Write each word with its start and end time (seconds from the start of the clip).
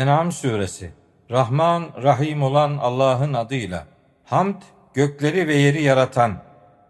En'am 0.00 0.32
suresi 0.32 0.90
Rahman, 1.30 1.88
Rahim 2.02 2.42
olan 2.42 2.76
Allah'ın 2.76 3.34
adıyla. 3.34 3.86
Hamd, 4.24 4.62
gökleri 4.94 5.48
ve 5.48 5.54
yeri 5.54 5.82
yaratan, 5.82 6.42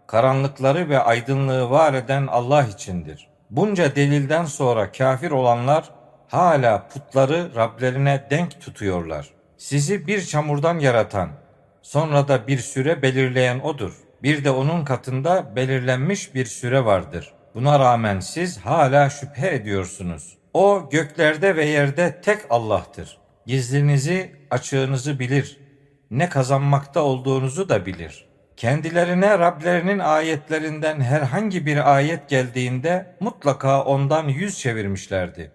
karanlıkları 0.07 0.89
ve 0.89 0.99
aydınlığı 0.99 1.69
var 1.69 1.93
eden 1.93 2.27
Allah 2.27 2.63
içindir. 2.63 3.27
Bunca 3.49 3.95
delilden 3.95 4.45
sonra 4.45 4.91
kafir 4.91 5.31
olanlar 5.31 5.89
hala 6.27 6.87
putları 6.87 7.55
Rablerine 7.55 8.27
denk 8.29 8.61
tutuyorlar. 8.61 9.29
Sizi 9.57 10.07
bir 10.07 10.25
çamurdan 10.25 10.79
yaratan, 10.79 11.29
sonra 11.81 12.27
da 12.27 12.47
bir 12.47 12.57
süre 12.57 13.01
belirleyen 13.01 13.59
odur. 13.59 13.93
Bir 14.23 14.43
de 14.43 14.51
onun 14.51 14.85
katında 14.85 15.55
belirlenmiş 15.55 16.35
bir 16.35 16.45
süre 16.45 16.85
vardır. 16.85 17.33
Buna 17.55 17.79
rağmen 17.79 18.19
siz 18.19 18.57
hala 18.57 19.09
şüphe 19.09 19.55
ediyorsunuz. 19.55 20.40
O 20.53 20.89
göklerde 20.91 21.55
ve 21.55 21.65
yerde 21.65 22.21
tek 22.21 22.39
Allah'tır. 22.49 23.17
Gizlinizi, 23.45 24.31
açığınızı 24.49 25.19
bilir. 25.19 25.59
Ne 26.11 26.29
kazanmakta 26.29 27.01
olduğunuzu 27.01 27.69
da 27.69 27.85
bilir. 27.85 28.25
Kendilerine 28.57 29.39
Rablerinin 29.39 29.99
ayetlerinden 29.99 30.99
herhangi 31.01 31.65
bir 31.65 31.95
ayet 31.95 32.29
geldiğinde 32.29 33.15
mutlaka 33.19 33.83
ondan 33.83 34.27
yüz 34.27 34.59
çevirmişlerdi. 34.59 35.51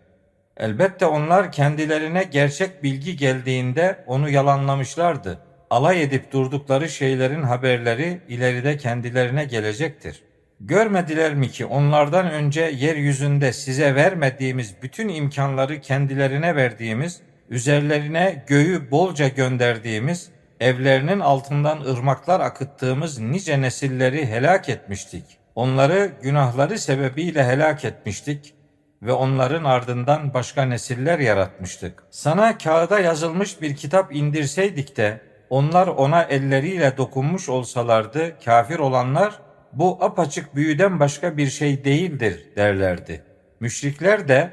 Elbette 0.57 1.07
onlar 1.07 1.53
kendilerine 1.53 2.23
gerçek 2.23 2.83
bilgi 2.83 3.17
geldiğinde 3.17 4.05
onu 4.07 4.31
yalanlamışlardı. 4.31 5.39
Alay 5.71 6.03
edip 6.03 6.33
durdukları 6.33 6.89
şeylerin 6.89 7.43
haberleri 7.43 8.21
ileride 8.29 8.77
kendilerine 8.77 9.45
gelecektir. 9.45 10.23
Görmediler 10.61 11.35
mi 11.35 11.51
ki 11.51 11.67
onlardan 11.67 12.31
önce 12.31 12.61
yeryüzünde 12.61 13.53
size 13.53 13.95
vermediğimiz 13.95 14.75
bütün 14.83 15.09
imkanları 15.09 15.81
kendilerine 15.81 16.57
verdiğimiz, 16.57 17.21
üzerlerine 17.51 18.45
göğü 18.47 18.91
bolca 18.91 19.29
gönderdiğimiz, 19.29 20.29
evlerinin 20.61 21.21
altından 21.21 21.81
ırmaklar 21.81 22.41
akıttığımız 22.41 23.19
nice 23.19 23.61
nesilleri 23.61 24.27
helak 24.27 24.69
etmiştik. 24.69 25.25
Onları 25.55 26.13
günahları 26.23 26.79
sebebiyle 26.79 27.45
helak 27.45 27.85
etmiştik 27.85 28.55
ve 29.03 29.13
onların 29.13 29.65
ardından 29.65 30.35
başka 30.35 30.63
nesiller 30.63 31.19
yaratmıştık. 31.19 32.03
Sana 32.11 32.59
kağıda 32.59 33.01
yazılmış 33.01 33.63
bir 33.63 33.77
kitap 33.77 34.15
indirseydik 34.17 34.97
de 34.97 35.21
onlar 35.51 35.87
ona 35.87 36.23
elleriyle 36.23 36.97
dokunmuş 36.97 37.49
olsalardı 37.49 38.37
kafir 38.45 38.79
olanlar 38.79 39.46
bu 39.77 39.99
apaçık 40.01 40.57
büyüden 40.57 41.01
başka 41.01 41.37
bir 41.37 41.51
şey 41.51 41.85
değildir 41.85 42.47
derlerdi. 42.57 43.23
Müşrikler 43.61 44.29
de 44.29 44.51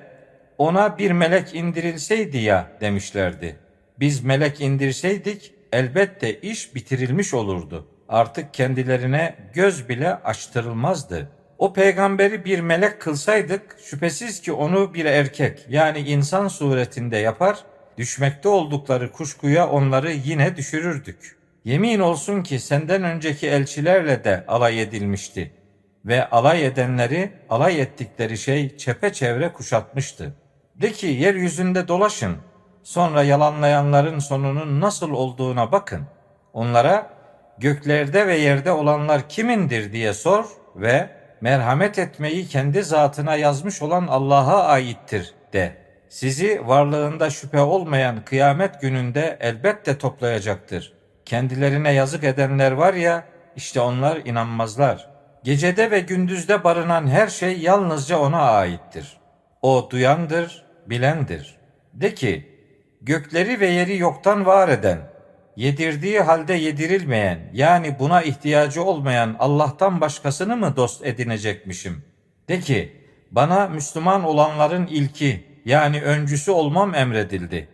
ona 0.58 0.98
bir 0.98 1.12
melek 1.12 1.56
indirilseydi 1.56 2.38
ya 2.38 2.72
demişlerdi. 2.82 3.56
Biz 4.00 4.24
melek 4.24 4.62
indirseydik 4.62 5.54
elbette 5.72 6.40
iş 6.40 6.76
bitirilmiş 6.76 7.34
olurdu. 7.34 7.88
Artık 8.10 8.54
kendilerine 8.54 9.36
göz 9.54 9.90
bile 9.90 10.14
açtırılmazdı. 10.14 11.30
O 11.58 11.74
peygamberi 11.74 12.46
bir 12.46 12.60
melek 12.60 13.02
kılsaydık 13.02 13.78
şüphesiz 13.84 14.42
ki 14.42 14.52
onu 14.52 14.94
bir 14.94 15.06
erkek 15.06 15.66
yani 15.70 16.00
insan 16.00 16.48
suretinde 16.48 17.18
yapar, 17.18 17.60
düşmekte 17.98 18.50
oldukları 18.50 19.12
kuşkuya 19.12 19.70
onları 19.70 20.12
yine 20.12 20.56
düşürürdük. 20.58 21.43
Yemin 21.66 22.00
olsun 22.00 22.44
ki 22.44 22.60
senden 22.60 23.04
önceki 23.04 23.48
elçilerle 23.48 24.24
de 24.24 24.46
alay 24.48 24.82
edilmişti 24.82 25.52
ve 26.06 26.30
alay 26.30 26.66
edenleri 26.66 27.32
alay 27.50 27.82
ettikleri 27.82 28.38
şey 28.38 28.78
çepeçevre 28.78 29.54
kuşatmıştı. 29.54 30.34
De 30.76 30.92
ki 30.92 31.08
yeryüzünde 31.08 31.88
dolaşın, 31.88 32.38
sonra 32.84 33.24
yalanlayanların 33.24 34.20
sonunun 34.20 34.82
nasıl 34.82 35.12
olduğuna 35.12 35.72
bakın. 35.72 36.02
Onlara 36.54 37.10
göklerde 37.58 38.28
ve 38.28 38.38
yerde 38.38 38.72
olanlar 38.72 39.30
kimindir 39.30 39.94
diye 39.94 40.14
sor 40.14 40.46
ve 40.76 41.10
merhamet 41.42 42.00
etmeyi 42.00 42.48
kendi 42.48 42.84
zatına 42.84 43.36
yazmış 43.36 43.82
olan 43.82 44.08
Allah'a 44.08 44.64
aittir 44.64 45.34
de. 45.54 45.76
Sizi 46.10 46.68
varlığında 46.68 47.30
şüphe 47.30 47.60
olmayan 47.60 48.26
kıyamet 48.26 48.82
gününde 48.82 49.38
elbette 49.40 49.98
toplayacaktır. 49.98 51.03
Kendilerine 51.26 51.94
yazık 51.94 52.24
edenler 52.24 52.72
var 52.72 52.94
ya, 52.94 53.24
işte 53.56 53.80
onlar 53.80 54.18
inanmazlar. 54.26 55.10
Gecede 55.44 55.92
ve 55.92 56.00
gündüzde 56.00 56.64
barınan 56.64 57.08
her 57.08 57.28
şey 57.28 57.60
yalnızca 57.60 58.20
ona 58.20 58.42
aittir. 58.42 59.18
O 59.62 59.88
duyandır, 59.92 60.66
bilendir. 60.88 61.56
De 61.94 62.14
ki, 62.14 62.48
gökleri 63.02 63.60
ve 63.60 63.68
yeri 63.68 63.98
yoktan 63.98 64.46
var 64.46 64.70
eden, 64.70 65.00
yedirdiği 65.56 66.22
halde 66.22 66.54
yedirilmeyen, 66.54 67.40
yani 67.54 68.00
buna 68.00 68.22
ihtiyacı 68.22 68.84
olmayan 68.84 69.36
Allah'tan 69.40 70.02
başkasını 70.02 70.58
mı 70.58 70.76
dost 70.76 71.06
edinecekmişim? 71.06 72.04
De 72.50 72.60
ki, 72.60 73.02
bana 73.32 73.68
Müslüman 73.68 74.24
olanların 74.24 74.88
ilki, 74.88 75.46
yani 75.66 76.02
öncüsü 76.02 76.52
olmam 76.52 76.96
emredildi 76.96 77.68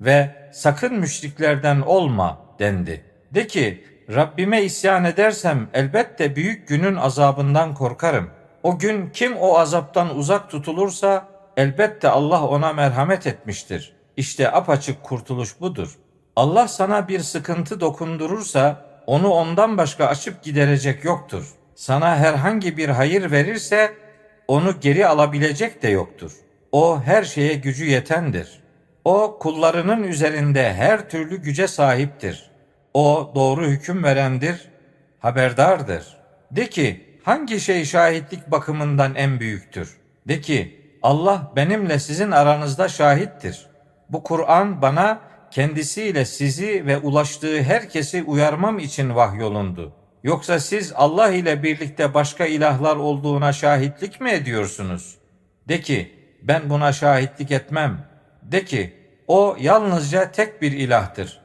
ve 0.00 0.50
sakın 0.52 0.94
müşriklerden 0.94 1.80
olma 1.80 2.43
dendi. 2.58 3.04
De 3.34 3.46
ki, 3.46 3.84
Rabbime 4.14 4.62
isyan 4.62 5.04
edersem 5.04 5.68
elbette 5.74 6.36
büyük 6.36 6.68
günün 6.68 6.96
azabından 6.96 7.74
korkarım. 7.74 8.30
O 8.62 8.78
gün 8.78 9.10
kim 9.10 9.36
o 9.36 9.58
azaptan 9.58 10.16
uzak 10.16 10.50
tutulursa 10.50 11.28
elbette 11.56 12.08
Allah 12.08 12.46
ona 12.46 12.72
merhamet 12.72 13.26
etmiştir. 13.26 13.92
İşte 14.16 14.52
apaçık 14.52 15.02
kurtuluş 15.02 15.60
budur. 15.60 15.98
Allah 16.36 16.68
sana 16.68 17.08
bir 17.08 17.20
sıkıntı 17.20 17.80
dokundurursa 17.80 18.84
onu 19.06 19.28
ondan 19.28 19.78
başka 19.78 20.06
açıp 20.06 20.42
giderecek 20.42 21.04
yoktur. 21.04 21.54
Sana 21.74 22.16
herhangi 22.16 22.76
bir 22.76 22.88
hayır 22.88 23.30
verirse 23.30 23.92
onu 24.48 24.80
geri 24.80 25.06
alabilecek 25.06 25.82
de 25.82 25.88
yoktur. 25.88 26.32
O 26.72 27.00
her 27.00 27.24
şeye 27.24 27.54
gücü 27.54 27.84
yetendir. 27.84 28.63
O 29.04 29.38
kullarının 29.40 30.02
üzerinde 30.02 30.74
her 30.74 31.08
türlü 31.08 31.36
güce 31.36 31.68
sahiptir. 31.68 32.50
O 32.94 33.32
doğru 33.34 33.66
hüküm 33.66 34.04
verendir, 34.04 34.68
haberdardır. 35.18 36.16
De 36.50 36.70
ki 36.70 37.18
hangi 37.22 37.60
şey 37.60 37.84
şahitlik 37.84 38.50
bakımından 38.50 39.14
en 39.14 39.40
büyüktür? 39.40 39.96
De 40.28 40.40
ki 40.40 40.80
Allah 41.02 41.52
benimle 41.56 41.98
sizin 41.98 42.30
aranızda 42.30 42.88
şahittir. 42.88 43.66
Bu 44.08 44.22
Kur'an 44.22 44.82
bana 44.82 45.20
kendisiyle 45.50 46.24
sizi 46.24 46.86
ve 46.86 46.98
ulaştığı 46.98 47.62
herkesi 47.62 48.22
uyarmam 48.22 48.78
için 48.78 49.14
vahyolundu. 49.14 49.92
Yoksa 50.22 50.60
siz 50.60 50.92
Allah 50.96 51.30
ile 51.30 51.62
birlikte 51.62 52.14
başka 52.14 52.46
ilahlar 52.46 52.96
olduğuna 52.96 53.52
şahitlik 53.52 54.20
mi 54.20 54.30
ediyorsunuz? 54.30 55.16
De 55.68 55.80
ki 55.80 56.12
ben 56.42 56.70
buna 56.70 56.92
şahitlik 56.92 57.50
etmem. 57.50 58.13
De 58.44 58.64
ki 58.64 58.94
o 59.28 59.56
yalnızca 59.60 60.32
tek 60.32 60.62
bir 60.62 60.72
ilahtır. 60.72 61.40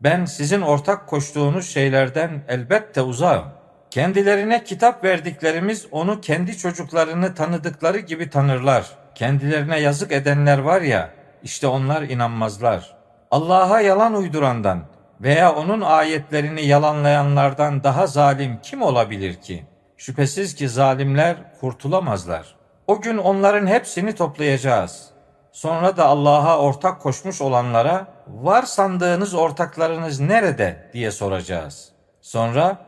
Ben 0.00 0.24
sizin 0.24 0.60
ortak 0.60 1.06
koştuğunuz 1.06 1.68
şeylerden 1.68 2.44
elbette 2.48 3.02
uzağım. 3.02 3.44
Kendilerine 3.90 4.64
kitap 4.64 5.04
verdiklerimiz 5.04 5.86
onu 5.90 6.20
kendi 6.20 6.58
çocuklarını 6.58 7.34
tanıdıkları 7.34 7.98
gibi 7.98 8.30
tanırlar. 8.30 8.86
Kendilerine 9.14 9.80
yazık 9.80 10.12
edenler 10.12 10.58
var 10.58 10.80
ya, 10.80 11.10
işte 11.42 11.66
onlar 11.66 12.02
inanmazlar. 12.02 12.96
Allah'a 13.30 13.80
yalan 13.80 14.14
uydurandan 14.14 14.82
veya 15.20 15.54
onun 15.54 15.80
ayetlerini 15.80 16.66
yalanlayanlardan 16.66 17.84
daha 17.84 18.06
zalim 18.06 18.58
kim 18.62 18.82
olabilir 18.82 19.34
ki? 19.34 19.66
Şüphesiz 19.96 20.54
ki 20.54 20.68
zalimler 20.68 21.36
kurtulamazlar. 21.60 22.54
O 22.86 23.00
gün 23.00 23.18
onların 23.18 23.66
hepsini 23.66 24.14
toplayacağız. 24.14 25.15
Sonra 25.56 25.96
da 25.96 26.06
Allah'a 26.06 26.58
ortak 26.58 27.00
koşmuş 27.00 27.40
olanlara 27.40 28.06
var 28.26 28.62
sandığınız 28.62 29.34
ortaklarınız 29.34 30.20
nerede 30.20 30.90
diye 30.92 31.10
soracağız. 31.10 31.92
Sonra 32.20 32.78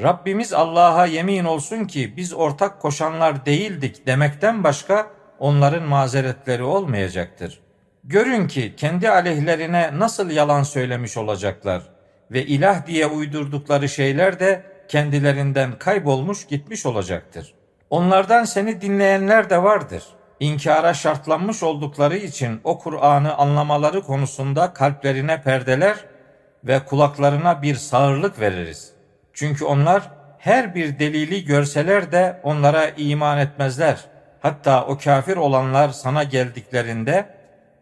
Rabbimiz 0.00 0.52
Allah'a 0.52 1.06
yemin 1.06 1.44
olsun 1.44 1.84
ki 1.84 2.16
biz 2.16 2.34
ortak 2.34 2.80
koşanlar 2.80 3.46
değildik 3.46 4.06
demekten 4.06 4.64
başka 4.64 5.06
onların 5.38 5.82
mazeretleri 5.82 6.62
olmayacaktır. 6.62 7.60
Görün 8.04 8.48
ki 8.48 8.74
kendi 8.76 9.10
aleyhlerine 9.10 9.90
nasıl 9.94 10.30
yalan 10.30 10.62
söylemiş 10.62 11.16
olacaklar 11.16 11.82
ve 12.30 12.46
ilah 12.46 12.86
diye 12.86 13.06
uydurdukları 13.06 13.88
şeyler 13.88 14.40
de 14.40 14.62
kendilerinden 14.88 15.78
kaybolmuş 15.78 16.46
gitmiş 16.46 16.86
olacaktır. 16.86 17.54
Onlardan 17.90 18.44
seni 18.44 18.80
dinleyenler 18.80 19.50
de 19.50 19.62
vardır. 19.62 20.02
İnkara 20.40 20.94
şartlanmış 20.94 21.62
oldukları 21.62 22.16
için 22.16 22.60
o 22.64 22.78
Kur'an'ı 22.78 23.34
anlamaları 23.34 24.02
konusunda 24.02 24.72
kalplerine 24.72 25.42
perdeler 25.42 25.96
ve 26.64 26.84
kulaklarına 26.84 27.62
bir 27.62 27.74
sağırlık 27.74 28.40
veririz. 28.40 28.92
Çünkü 29.32 29.64
onlar 29.64 30.10
her 30.38 30.74
bir 30.74 30.98
delili 30.98 31.44
görseler 31.44 32.12
de 32.12 32.40
onlara 32.42 32.88
iman 32.88 33.38
etmezler. 33.38 34.04
Hatta 34.40 34.86
o 34.86 34.98
kafir 34.98 35.36
olanlar 35.36 35.88
sana 35.88 36.24
geldiklerinde 36.24 37.26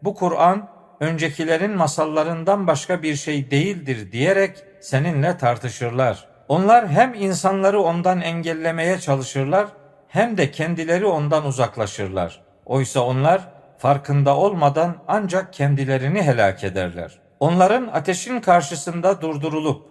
bu 0.03 0.15
Kur'an 0.15 0.69
öncekilerin 0.99 1.71
masallarından 1.71 2.67
başka 2.67 3.03
bir 3.03 3.15
şey 3.15 3.51
değildir 3.51 4.11
diyerek 4.11 4.63
seninle 4.81 5.37
tartışırlar. 5.37 6.27
Onlar 6.47 6.89
hem 6.89 7.13
insanları 7.13 7.81
ondan 7.81 8.21
engellemeye 8.21 8.99
çalışırlar 8.99 9.67
hem 10.07 10.37
de 10.37 10.51
kendileri 10.51 11.05
ondan 11.05 11.45
uzaklaşırlar. 11.45 12.46
Oysa 12.67 12.99
onlar 12.99 13.41
farkında 13.77 14.37
olmadan 14.37 14.95
ancak 15.07 15.53
kendilerini 15.53 16.21
helak 16.21 16.63
ederler. 16.63 17.19
Onların 17.39 17.87
ateşin 17.93 18.39
karşısında 18.39 19.21
durdurulup 19.21 19.85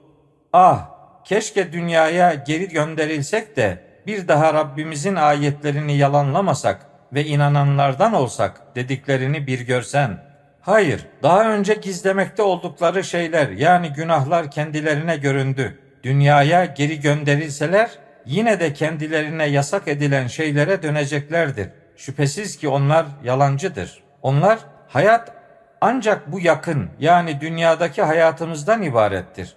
ah 0.52 0.88
keşke 1.24 1.72
dünyaya 1.72 2.34
geri 2.34 2.68
gönderilsek 2.68 3.56
de 3.56 3.78
bir 4.06 4.28
daha 4.28 4.54
Rabbimizin 4.54 5.14
ayetlerini 5.14 5.96
yalanlamasak 5.96 6.86
ve 7.12 7.24
inananlardan 7.24 8.12
olsak 8.12 8.62
dediklerini 8.74 9.46
bir 9.46 9.60
görsen. 9.60 10.18
Hayır, 10.60 11.06
daha 11.22 11.52
önce 11.52 11.74
gizlemekte 11.74 12.42
oldukları 12.42 13.04
şeyler 13.04 13.48
yani 13.48 13.92
günahlar 13.92 14.50
kendilerine 14.50 15.16
göründü. 15.16 15.78
Dünyaya 16.02 16.64
geri 16.64 17.00
gönderilseler 17.00 17.90
yine 18.26 18.60
de 18.60 18.72
kendilerine 18.72 19.46
yasak 19.46 19.88
edilen 19.88 20.26
şeylere 20.26 20.82
döneceklerdir. 20.82 21.68
Şüphesiz 21.96 22.56
ki 22.56 22.68
onlar 22.68 23.06
yalancıdır. 23.24 24.02
Onlar 24.22 24.58
hayat 24.88 25.32
ancak 25.80 26.32
bu 26.32 26.40
yakın 26.40 26.90
yani 27.00 27.40
dünyadaki 27.40 28.02
hayatımızdan 28.02 28.82
ibarettir. 28.82 29.56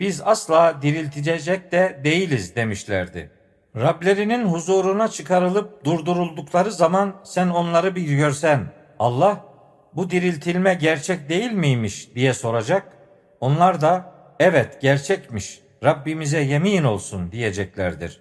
Biz 0.00 0.22
asla 0.24 0.82
diriltilecek 0.82 1.72
de 1.72 2.00
değiliz 2.04 2.56
demişlerdi. 2.56 3.30
Rablerinin 3.76 4.46
huzuruna 4.46 5.08
çıkarılıp 5.08 5.84
durduruldukları 5.84 6.72
zaman 6.72 7.14
sen 7.24 7.48
onları 7.48 7.96
bir 7.96 8.16
görsen 8.16 8.60
Allah 8.98 9.44
bu 9.94 10.10
diriltilme 10.10 10.74
gerçek 10.74 11.28
değil 11.28 11.52
miymiş 11.52 12.14
diye 12.14 12.34
soracak. 12.34 12.92
Onlar 13.40 13.80
da 13.80 14.12
evet 14.40 14.80
gerçekmiş 14.80 15.60
Rabbimize 15.84 16.40
yemin 16.40 16.84
olsun 16.84 17.32
diyeceklerdir. 17.32 18.20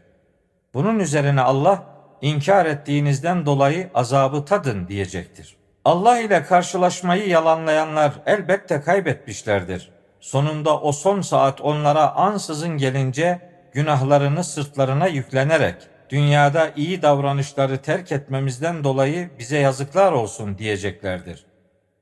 Bunun 0.74 1.00
üzerine 1.00 1.42
Allah 1.42 1.93
inkar 2.24 2.66
ettiğinizden 2.66 3.46
dolayı 3.46 3.90
azabı 3.94 4.46
tadın 4.46 4.88
diyecektir. 4.88 5.56
Allah 5.86 6.20
ile 6.20 6.44
karşılaşmayı 6.44 7.30
yalanlayanlar 7.30 8.14
elbette 8.26 8.82
kaybetmişlerdir. 8.82 9.90
Sonunda 10.20 10.80
o 10.80 10.92
son 10.92 11.22
saat 11.22 11.62
onlara 11.62 12.16
ansızın 12.16 12.78
gelince 12.78 13.50
günahlarını 13.74 14.44
sırtlarına 14.44 15.08
yüklenerek 15.08 15.76
dünyada 16.10 16.72
iyi 16.76 17.02
davranışları 17.02 17.78
terk 17.78 18.12
etmemizden 18.12 18.84
dolayı 18.84 19.30
bize 19.40 19.58
yazıklar 19.58 20.12
olsun 20.12 20.58
diyeceklerdir. 20.58 21.46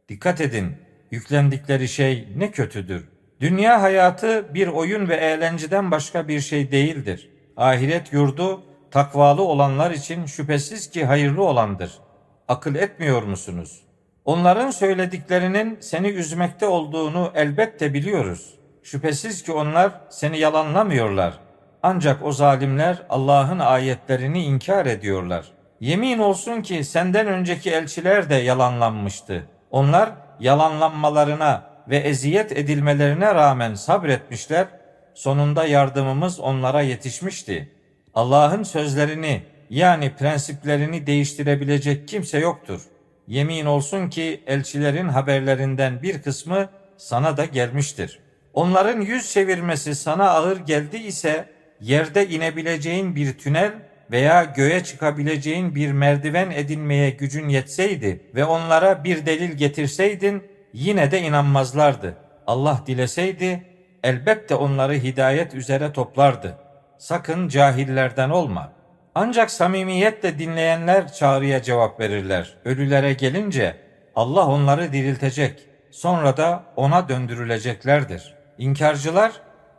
Dikkat 0.09 0.41
edin, 0.41 0.75
yüklendikleri 1.12 1.88
şey 1.88 2.27
ne 2.35 2.51
kötüdür. 2.51 3.09
Dünya 3.39 3.81
hayatı 3.81 4.53
bir 4.53 4.68
oyun 4.68 5.09
ve 5.09 5.15
eğlenceden 5.15 5.91
başka 5.91 6.27
bir 6.27 6.39
şey 6.39 6.71
değildir. 6.71 7.29
Ahiret 7.57 8.13
yurdu 8.13 8.63
takvalı 8.92 9.42
olanlar 9.42 9.92
için 9.92 10.26
şüphesiz 10.26 10.90
ki 10.90 11.06
hayırlı 11.06 11.44
olandır. 11.44 11.92
Akıl 12.48 12.76
etmiyor 12.76 13.24
musunuz? 13.24 13.82
Onların 14.26 14.72
söylediklerinin 14.72 15.78
seni 15.82 16.08
üzmekte 16.08 16.68
olduğunu 16.68 17.32
elbette 17.36 17.94
biliyoruz. 17.94 18.54
Şüphesiz 18.84 19.44
ki 19.44 19.52
onlar 19.52 19.92
seni 20.10 20.40
yalanlamıyorlar. 20.40 21.40
Ancak 21.84 22.26
o 22.26 22.32
zalimler 22.32 22.98
Allah'ın 23.10 23.60
ayetlerini 23.60 24.44
inkar 24.44 24.86
ediyorlar. 24.86 25.46
Yemin 25.80 26.20
olsun 26.20 26.62
ki 26.62 26.84
senden 26.84 27.28
önceki 27.28 27.72
elçiler 27.72 28.30
de 28.30 28.36
yalanlanmıştı. 28.36 29.44
Onlar 29.72 30.10
yalanlanmalarına 30.40 31.64
ve 31.90 31.98
eziyet 31.98 32.52
edilmelerine 32.58 33.36
rağmen 33.36 33.74
sabretmişler. 33.74 34.68
Sonunda 35.14 35.66
yardımımız 35.66 36.40
onlara 36.40 36.82
yetişmişti. 36.82 37.81
Allah'ın 38.16 38.63
sözlerini 38.63 39.42
yani 39.69 40.16
prensiplerini 40.16 41.08
değiştirebilecek 41.08 42.08
kimse 42.08 42.40
yoktur. 42.40 42.81
Yemin 43.28 43.66
olsun 43.66 44.10
ki 44.10 44.44
elçilerin 44.48 45.08
haberlerinden 45.08 46.02
bir 46.02 46.22
kısmı 46.22 46.69
sana 46.98 47.38
da 47.38 47.46
gelmiştir. 47.46 48.19
Onların 48.54 49.02
yüz 49.02 49.34
çevirmesi 49.34 49.96
sana 49.96 50.30
ağır 50.30 50.58
geldi 50.58 50.98
ise 50.98 51.46
yerde 51.81 52.30
inebileceğin 52.30 53.16
bir 53.16 53.38
tünel 53.38 53.72
veya 54.12 54.44
göğe 54.44 54.84
çıkabileceğin 54.84 55.75
bir 55.75 55.92
merdiven 55.92 56.52
edinmeye 56.52 57.10
gücün 57.10 57.50
yetseydi 57.50 58.22
ve 58.36 58.46
onlara 58.46 59.04
bir 59.04 59.25
delil 59.25 59.52
getirseydin 59.52 60.44
yine 60.74 61.12
de 61.12 61.22
inanmazlardı. 61.22 62.18
Allah 62.48 62.84
dileseydi 62.88 63.64
elbette 64.04 64.56
onları 64.56 64.94
hidayet 64.94 65.56
üzere 65.56 65.94
toplardı. 65.94 66.57
Sakın 67.01 67.48
cahillerden 67.48 68.30
olma. 68.30 68.71
Ancak 69.15 69.51
samimiyetle 69.51 70.39
dinleyenler 70.39 71.13
çağrıya 71.13 71.62
cevap 71.62 72.00
verirler. 72.00 72.57
Ölülere 72.65 73.13
gelince 73.13 73.77
Allah 74.15 74.48
onları 74.48 74.94
diriltecek. 74.94 75.68
Sonra 75.92 76.38
da 76.38 76.63
ona 76.75 77.09
döndürüleceklerdir. 77.09 78.33
İnkarcılar 78.57 79.31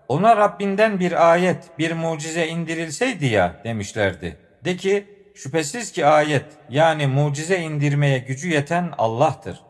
ona 0.09 0.37
Rabbinden 0.37 1.01
bir 1.01 1.33
ayet, 1.33 1.79
bir 1.79 1.93
mucize 1.93 2.49
indirilseydi 2.49 3.27
ya 3.27 3.61
demişlerdi. 3.65 4.37
De 4.65 4.77
ki 4.77 5.07
şüphesiz 5.35 5.93
ki 5.93 6.07
ayet 6.07 6.47
yani 6.71 7.07
mucize 7.07 7.59
indirmeye 7.59 8.19
gücü 8.19 8.49
yeten 8.49 8.93
Allah'tır. 8.99 9.61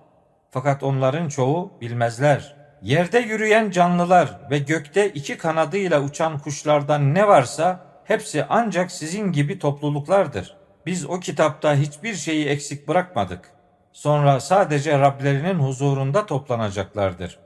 Fakat 0.51 0.83
onların 0.83 1.29
çoğu 1.29 1.73
bilmezler. 1.81 2.62
Yerde 2.83 3.19
yürüyen 3.19 3.71
canlılar 3.71 4.39
ve 4.51 4.59
gökte 4.59 5.09
iki 5.09 5.39
kanadıyla 5.39 6.03
uçan 6.03 6.39
kuşlardan 6.39 7.15
ne 7.15 7.29
varsa 7.29 7.81
hepsi 8.05 8.45
ancak 8.49 8.91
sizin 8.91 9.33
gibi 9.33 9.59
topluluklardır. 9.59 10.57
Biz 10.87 11.07
o 11.07 11.21
kitapta 11.21 11.75
hiçbir 11.75 12.15
şeyi 12.15 12.47
eksik 12.47 12.89
bırakmadık. 12.89 13.51
Sonra 13.93 14.41
sadece 14.41 14.99
Rablerinin 14.99 15.55
huzurunda 15.55 16.27
toplanacaklardır. 16.27 17.39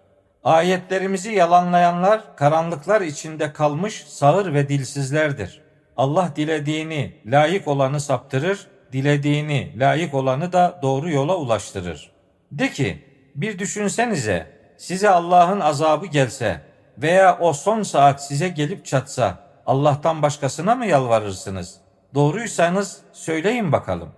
Ayetlerimizi 0.45 1.33
yalanlayanlar 1.33 2.37
karanlıklar 2.37 3.01
içinde 3.01 3.53
kalmış 3.53 4.05
sağır 4.09 4.55
ve 4.55 4.69
dilsizlerdir. 4.69 5.63
Allah 5.97 6.33
dilediğini, 6.37 7.17
layık 7.27 7.69
olanı 7.69 8.01
saptırır, 8.01 8.67
dilediğini, 8.93 9.81
layık 9.81 10.15
olanı 10.15 10.53
da 10.53 10.79
doğru 10.83 11.11
yola 11.11 11.37
ulaştırır. 11.37 12.11
De 12.53 12.71
ki, 12.71 13.05
bir 13.35 13.59
düşünsenize, 13.59 14.56
size 14.77 15.09
Allah'ın 15.09 15.61
azabı 15.61 16.07
gelse 16.07 16.61
veya 16.99 17.39
o 17.41 17.53
son 17.53 17.83
saat 17.83 18.27
size 18.27 18.49
gelip 18.49 18.87
çatsa, 18.87 19.39
Allah'tan 19.67 20.23
başkasına 20.23 20.75
mı 20.75 20.87
yalvarırsınız? 20.87 21.75
Doğruysanız 22.15 23.01
söyleyin 23.13 23.73
bakalım. 23.73 24.09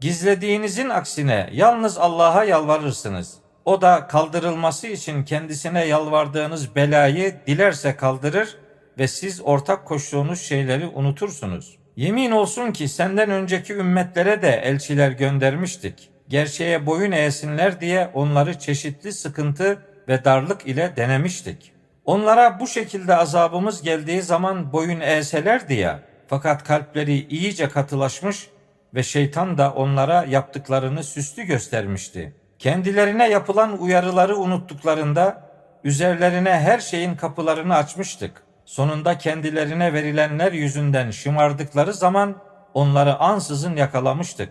Gizlediğinizin 0.00 0.88
aksine 0.88 1.50
yalnız 1.52 1.98
Allah'a 1.98 2.44
yalvarırsınız. 2.44 3.34
O 3.64 3.80
da 3.80 4.06
kaldırılması 4.06 4.86
için 4.86 5.24
kendisine 5.24 5.84
yalvardığınız 5.86 6.76
belayı 6.76 7.34
dilerse 7.46 7.96
kaldırır 7.96 8.56
ve 8.98 9.08
siz 9.08 9.40
ortak 9.44 9.84
koştuğunuz 9.86 10.40
şeyleri 10.40 10.86
unutursunuz. 10.86 11.78
Yemin 11.96 12.30
olsun 12.30 12.72
ki 12.72 12.88
senden 12.88 13.30
önceki 13.30 13.74
ümmetlere 13.74 14.42
de 14.42 14.50
elçiler 14.50 15.10
göndermiştik. 15.10 16.10
Gerçeğe 16.28 16.86
boyun 16.86 17.12
eğsinler 17.12 17.80
diye 17.80 18.10
onları 18.14 18.58
çeşitli 18.58 19.12
sıkıntı 19.12 19.78
ve 20.08 20.24
darlık 20.24 20.66
ile 20.66 20.92
denemiştik. 20.96 21.72
Onlara 22.04 22.60
bu 22.60 22.66
şekilde 22.66 23.16
azabımız 23.16 23.82
geldiği 23.82 24.22
zaman 24.22 24.72
boyun 24.72 25.00
eğselerdi 25.00 25.74
ya, 25.74 26.00
fakat 26.28 26.64
kalpleri 26.64 27.26
iyice 27.28 27.68
katılaşmış 27.68 28.48
ve 28.94 29.02
şeytan 29.02 29.58
da 29.58 29.72
onlara 29.72 30.24
yaptıklarını 30.24 31.04
süslü 31.04 31.42
göstermişti. 31.42 32.32
Kendilerine 32.58 33.28
yapılan 33.28 33.82
uyarıları 33.82 34.36
unuttuklarında 34.36 35.50
üzerlerine 35.84 36.50
her 36.50 36.78
şeyin 36.78 37.14
kapılarını 37.14 37.74
açmıştık. 37.74 38.42
Sonunda 38.64 39.18
kendilerine 39.18 39.92
verilenler 39.92 40.52
yüzünden 40.52 41.10
şımardıkları 41.10 41.92
zaman 41.92 42.36
onları 42.74 43.16
ansızın 43.16 43.76
yakalamıştık. 43.76 44.48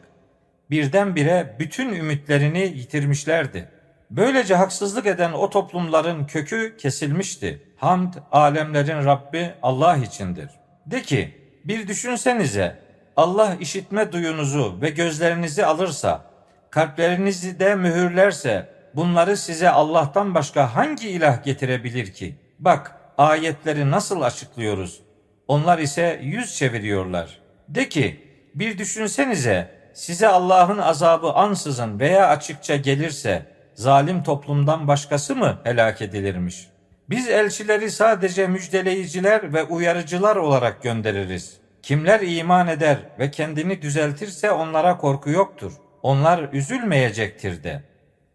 Birdenbire 0.70 1.56
bütün 1.60 1.94
ümitlerini 1.94 2.60
yitirmişlerdi. 2.60 3.70
Böylece 4.16 4.56
haksızlık 4.56 5.06
eden 5.06 5.32
o 5.34 5.50
toplumların 5.50 6.26
kökü 6.26 6.78
kesilmişti. 6.78 7.62
Hamd 7.78 8.14
alemlerin 8.32 9.06
Rabbi 9.06 9.54
Allah 9.62 9.98
içindir. 9.98 10.50
De 10.86 11.02
ki 11.02 11.38
bir 11.66 11.88
düşünsenize 11.88 12.80
Allah 13.18 13.56
işitme 13.60 14.12
duyunuzu 14.12 14.78
ve 14.82 14.90
gözlerinizi 14.90 15.66
alırsa, 15.66 16.26
kalplerinizi 16.70 17.60
de 17.60 17.76
mühürlerse 17.76 18.70
bunları 18.96 19.38
size 19.38 19.70
Allah'tan 19.70 20.36
başka 20.36 20.76
hangi 20.76 21.10
ilah 21.10 21.44
getirebilir 21.44 22.14
ki? 22.14 22.36
Bak 22.60 22.96
ayetleri 23.18 23.92
nasıl 23.92 24.22
açıklıyoruz. 24.22 25.02
Onlar 25.48 25.80
ise 25.80 26.20
yüz 26.24 26.56
çeviriyorlar. 26.56 27.40
De 27.70 27.90
ki 27.90 28.28
bir 28.56 28.78
düşünsenize 28.78 29.72
size 29.94 30.28
Allah'ın 30.28 30.78
azabı 30.78 31.32
ansızın 31.32 32.00
veya 32.00 32.28
açıkça 32.28 32.76
gelirse 32.76 33.53
zalim 33.76 34.24
toplumdan 34.24 34.88
başkası 34.88 35.36
mı 35.36 35.60
helak 35.64 36.02
edilirmiş? 36.02 36.68
Biz 37.10 37.30
elçileri 37.30 37.92
sadece 37.92 38.48
müjdeleyiciler 38.48 39.54
ve 39.54 39.64
uyarıcılar 39.64 40.36
olarak 40.36 40.84
göndeririz. 40.84 41.58
Kimler 41.82 42.20
iman 42.22 42.68
eder 42.68 42.98
ve 43.20 43.32
kendini 43.32 43.82
düzeltirse 43.82 44.52
onlara 44.52 44.98
korku 44.98 45.30
yoktur. 45.30 45.74
Onlar 46.04 46.50
üzülmeyecektir 46.54 47.64
de. 47.64 47.84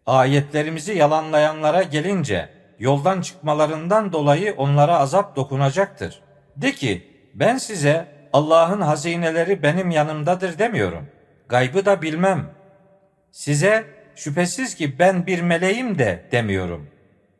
Ayetlerimizi 0.05 0.93
yalanlayanlara 0.93 1.83
gelince 1.83 2.49
yoldan 2.79 3.21
çıkmalarından 3.21 4.13
dolayı 4.13 4.53
onlara 4.57 4.97
azap 4.97 5.35
dokunacaktır. 5.35 6.21
De 6.55 6.71
ki 6.71 7.07
ben 7.33 7.57
size 7.57 8.07
Allah'ın 8.33 8.81
hazineleri 8.81 9.63
benim 9.63 9.91
yanımdadır 9.91 10.59
demiyorum. 10.59 11.07
Gaybı 11.49 11.85
da 11.85 12.01
bilmem. 12.01 12.45
Size 13.31 13.85
şüphesiz 14.19 14.75
ki 14.75 14.99
ben 14.99 15.27
bir 15.27 15.41
meleğim 15.41 15.97
de 15.97 16.25
demiyorum. 16.31 16.87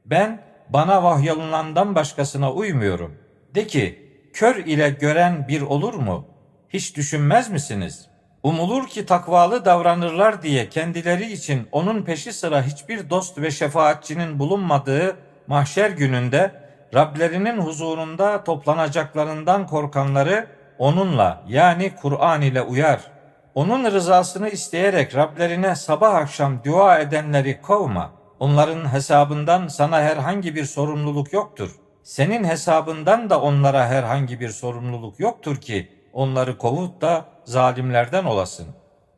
Ben 0.05 0.41
bana 0.69 1.03
vahyolunandan 1.03 1.95
başkasına 1.95 2.51
uymuyorum. 2.53 3.17
De 3.55 3.67
ki 3.67 4.09
kör 4.33 4.55
ile 4.55 4.89
gören 4.89 5.47
bir 5.47 5.61
olur 5.61 5.93
mu? 5.93 6.27
Hiç 6.69 6.95
düşünmez 6.95 7.49
misiniz? 7.49 8.05
Umulur 8.43 8.87
ki 8.87 9.05
takvalı 9.05 9.65
davranırlar 9.65 10.41
diye 10.41 10.69
kendileri 10.69 11.31
için 11.31 11.67
onun 11.71 12.03
peşi 12.03 12.33
sıra 12.33 12.63
hiçbir 12.63 13.09
dost 13.09 13.37
ve 13.37 13.51
şefaatçinin 13.51 14.39
bulunmadığı 14.39 15.15
mahşer 15.47 15.89
gününde 15.89 16.51
Rablerinin 16.93 17.57
huzurunda 17.57 18.43
toplanacaklarından 18.43 19.67
korkanları 19.67 20.47
onunla 20.77 21.43
yani 21.47 21.91
Kur'an 22.01 22.41
ile 22.41 22.61
uyar. 22.61 23.18
Onun 23.55 23.91
rızasını 23.91 24.49
isteyerek 24.49 25.15
Rablerine 25.15 25.75
sabah 25.75 26.15
akşam 26.15 26.63
dua 26.63 26.99
edenleri 26.99 27.61
kovma. 27.61 28.11
Onların 28.39 28.93
hesabından 28.93 29.67
sana 29.67 30.01
herhangi 30.01 30.55
bir 30.55 30.65
sorumluluk 30.65 31.33
yoktur. 31.33 31.75
Senin 32.03 32.43
hesabından 32.43 33.29
da 33.29 33.41
onlara 33.41 33.87
herhangi 33.87 34.39
bir 34.39 34.49
sorumluluk 34.49 35.19
yoktur 35.19 35.55
ki 35.55 35.91
onları 36.13 36.57
kovut 36.57 37.01
da 37.01 37.25
zalimlerden 37.45 38.25
olasın. 38.25 38.67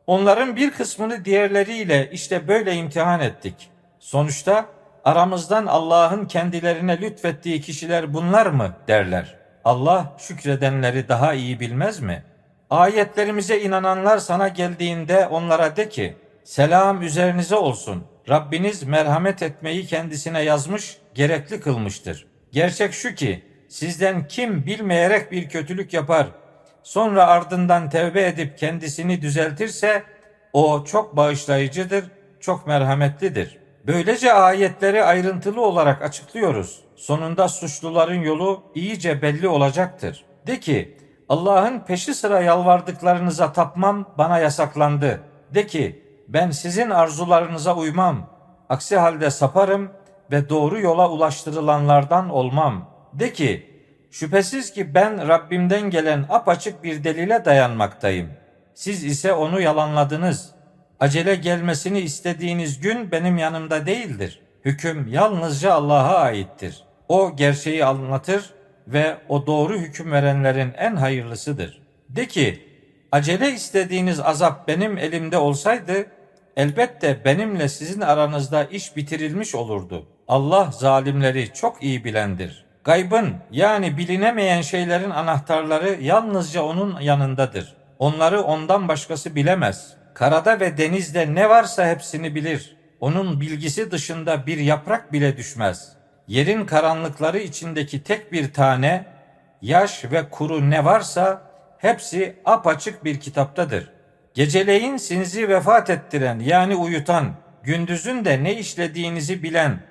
Onların 0.06 0.56
bir 0.56 0.70
kısmını 0.70 1.24
diğerleriyle 1.24 2.10
işte 2.12 2.48
böyle 2.48 2.74
imtihan 2.74 3.20
ettik. 3.20 3.70
Sonuçta 3.98 4.66
aramızdan 5.04 5.66
Allah'ın 5.66 6.26
kendilerine 6.26 7.00
lütfettiği 7.00 7.60
kişiler 7.60 8.14
bunlar 8.14 8.46
mı 8.46 8.72
derler. 8.88 9.36
Allah 9.64 10.12
şükredenleri 10.18 11.08
daha 11.08 11.34
iyi 11.34 11.60
bilmez 11.60 12.00
mi? 12.00 12.22
Ayetlerimize 12.72 13.60
inananlar 13.60 14.18
sana 14.18 14.48
geldiğinde 14.48 15.26
onlara 15.26 15.76
de 15.76 15.88
ki, 15.88 16.16
selam 16.44 17.02
üzerinize 17.02 17.56
olsun. 17.56 18.04
Rabbiniz 18.28 18.82
merhamet 18.82 19.42
etmeyi 19.42 19.86
kendisine 19.86 20.42
yazmış, 20.42 20.96
gerekli 21.14 21.60
kılmıştır. 21.60 22.26
Gerçek 22.52 22.92
şu 22.92 23.14
ki, 23.14 23.44
sizden 23.68 24.28
kim 24.28 24.66
bilmeyerek 24.66 25.32
bir 25.32 25.48
kötülük 25.48 25.92
yapar, 25.94 26.26
sonra 26.82 27.26
ardından 27.26 27.90
tevbe 27.90 28.26
edip 28.26 28.58
kendisini 28.58 29.22
düzeltirse, 29.22 30.02
o 30.52 30.84
çok 30.84 31.16
bağışlayıcıdır, 31.16 32.04
çok 32.40 32.66
merhametlidir.'' 32.66 33.58
Böylece 33.86 34.32
ayetleri 34.32 35.04
ayrıntılı 35.04 35.60
olarak 35.60 36.02
açıklıyoruz. 36.02 36.80
Sonunda 36.96 37.48
suçluların 37.48 38.20
yolu 38.20 38.62
iyice 38.74 39.22
belli 39.22 39.48
olacaktır. 39.48 40.24
De 40.46 40.60
ki 40.60 41.01
Allah'ın 41.28 41.80
peşi 41.80 42.14
sıra 42.14 42.40
yalvardıklarınıza 42.40 43.52
tapmam 43.52 44.14
bana 44.18 44.38
yasaklandı. 44.38 45.20
De 45.54 45.66
ki 45.66 46.02
ben 46.28 46.50
sizin 46.50 46.90
arzularınıza 46.90 47.76
uymam. 47.76 48.30
Aksi 48.68 48.96
halde 48.96 49.30
saparım 49.30 49.90
ve 50.30 50.48
doğru 50.48 50.80
yola 50.80 51.10
ulaştırılanlardan 51.10 52.30
olmam. 52.30 52.90
De 53.12 53.32
ki 53.32 53.82
şüphesiz 54.10 54.72
ki 54.72 54.94
ben 54.94 55.28
Rabbimden 55.28 55.90
gelen 55.90 56.26
apaçık 56.28 56.84
bir 56.84 57.04
delile 57.04 57.44
dayanmaktayım. 57.44 58.28
Siz 58.74 59.04
ise 59.04 59.32
onu 59.32 59.60
yalanladınız.'' 59.60 60.62
acele 61.02 61.34
gelmesini 61.34 62.00
istediğiniz 62.00 62.80
gün 62.80 63.10
benim 63.12 63.38
yanımda 63.38 63.86
değildir. 63.86 64.40
Hüküm 64.64 65.08
yalnızca 65.08 65.72
Allah'a 65.74 66.16
aittir. 66.16 66.84
O 67.08 67.36
gerçeği 67.36 67.84
anlatır 67.84 68.54
ve 68.88 69.16
o 69.28 69.46
doğru 69.46 69.78
hüküm 69.78 70.12
verenlerin 70.12 70.72
en 70.78 70.96
hayırlısıdır. 70.96 71.82
De 72.08 72.28
ki, 72.28 72.68
acele 73.12 73.52
istediğiniz 73.52 74.20
azap 74.20 74.68
benim 74.68 74.98
elimde 74.98 75.38
olsaydı, 75.38 76.06
elbette 76.56 77.24
benimle 77.24 77.68
sizin 77.68 78.00
aranızda 78.00 78.64
iş 78.64 78.96
bitirilmiş 78.96 79.54
olurdu. 79.54 80.06
Allah 80.28 80.70
zalimleri 80.72 81.52
çok 81.54 81.82
iyi 81.82 82.04
bilendir. 82.04 82.64
Gaybın 82.84 83.34
yani 83.50 83.96
bilinemeyen 83.96 84.60
şeylerin 84.60 85.10
anahtarları 85.10 86.02
yalnızca 86.02 86.62
onun 86.62 87.00
yanındadır. 87.00 87.74
Onları 87.98 88.42
ondan 88.42 88.88
başkası 88.88 89.34
bilemez.'' 89.34 90.02
Karada 90.14 90.60
ve 90.60 90.78
denizde 90.78 91.34
ne 91.34 91.48
varsa 91.48 91.88
hepsini 91.88 92.34
bilir. 92.34 92.76
Onun 93.00 93.40
bilgisi 93.40 93.90
dışında 93.90 94.46
bir 94.46 94.58
yaprak 94.58 95.12
bile 95.12 95.36
düşmez. 95.36 95.92
Yerin 96.32 96.66
karanlıkları 96.66 97.38
içindeki 97.38 98.02
tek 98.02 98.32
bir 98.32 98.52
tane, 98.52 99.04
yaş 99.62 100.04
ve 100.04 100.30
kuru 100.30 100.70
ne 100.70 100.84
varsa 100.84 101.42
hepsi 101.78 102.36
apaçık 102.44 103.04
bir 103.04 103.20
kitaptadır. 103.20 103.92
Geceleyin 104.34 104.96
sinzi 104.96 105.48
vefat 105.48 105.90
ettiren 105.90 106.38
yani 106.38 106.76
uyutan, 106.76 107.34
gündüzün 107.62 108.24
de 108.24 108.44
ne 108.44 108.54
işlediğinizi 108.54 109.42
bilen, 109.42 109.82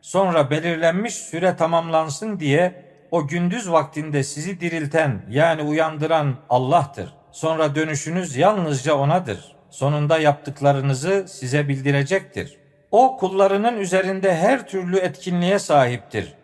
sonra 0.00 0.50
belirlenmiş 0.50 1.14
süre 1.14 1.56
tamamlansın 1.56 2.40
diye 2.40 2.84
o 3.10 3.26
gündüz 3.26 3.70
vaktinde 3.70 4.22
sizi 4.22 4.60
dirilten 4.60 5.22
yani 5.30 5.62
uyandıran 5.62 6.36
Allah'tır. 6.50 7.14
Sonra 7.32 7.74
dönüşünüz 7.74 8.36
yalnızca 8.36 8.94
O'nadır 8.94 9.54
sonunda 9.70 10.18
yaptıklarınızı 10.18 11.24
size 11.28 11.68
bildirecektir. 11.68 12.63
O 12.94 13.16
kullarının 13.16 13.76
üzerinde 13.76 14.34
her 14.34 14.68
türlü 14.68 14.96
etkinliğe 14.96 15.58
sahiptir 15.58 16.34